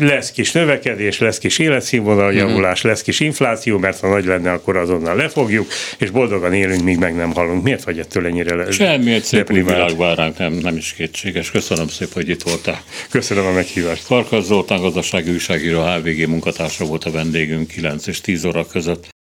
[0.00, 4.76] Lesz kis növekedés, lesz kis életszínvonal javulás, lesz kis infláció, mert ha nagy lenne, akkor
[4.76, 5.66] azonnal lefogjuk,
[5.98, 7.62] és boldogan élünk, míg meg nem halunk.
[7.62, 11.50] Miért vagy ettől ennyire le- semmi egy szép világ vár ránk, nem, nem is kétséges.
[11.50, 12.82] Köszönöm szépen, hogy itt voltál.
[13.10, 14.02] Köszönöm a meghívást.
[14.02, 19.14] Farkas Zoltán gazdasági újságíró, HVG munkatársa volt a vendégünk 9 és 10 óra között.